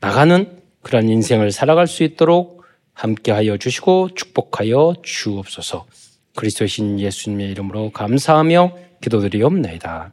나가는 0.00 0.60
그런 0.82 1.08
인생을 1.08 1.50
살아갈 1.50 1.86
수 1.86 2.02
있도록 2.02 2.64
함께하여 2.92 3.56
주시고 3.56 4.10
축복하여 4.14 4.94
주옵소서. 5.02 5.86
그리스도신 6.36 7.00
예수님의 7.00 7.50
이름으로 7.50 7.90
감사하며 7.90 8.76
기도드리옵나이다. 9.00 10.12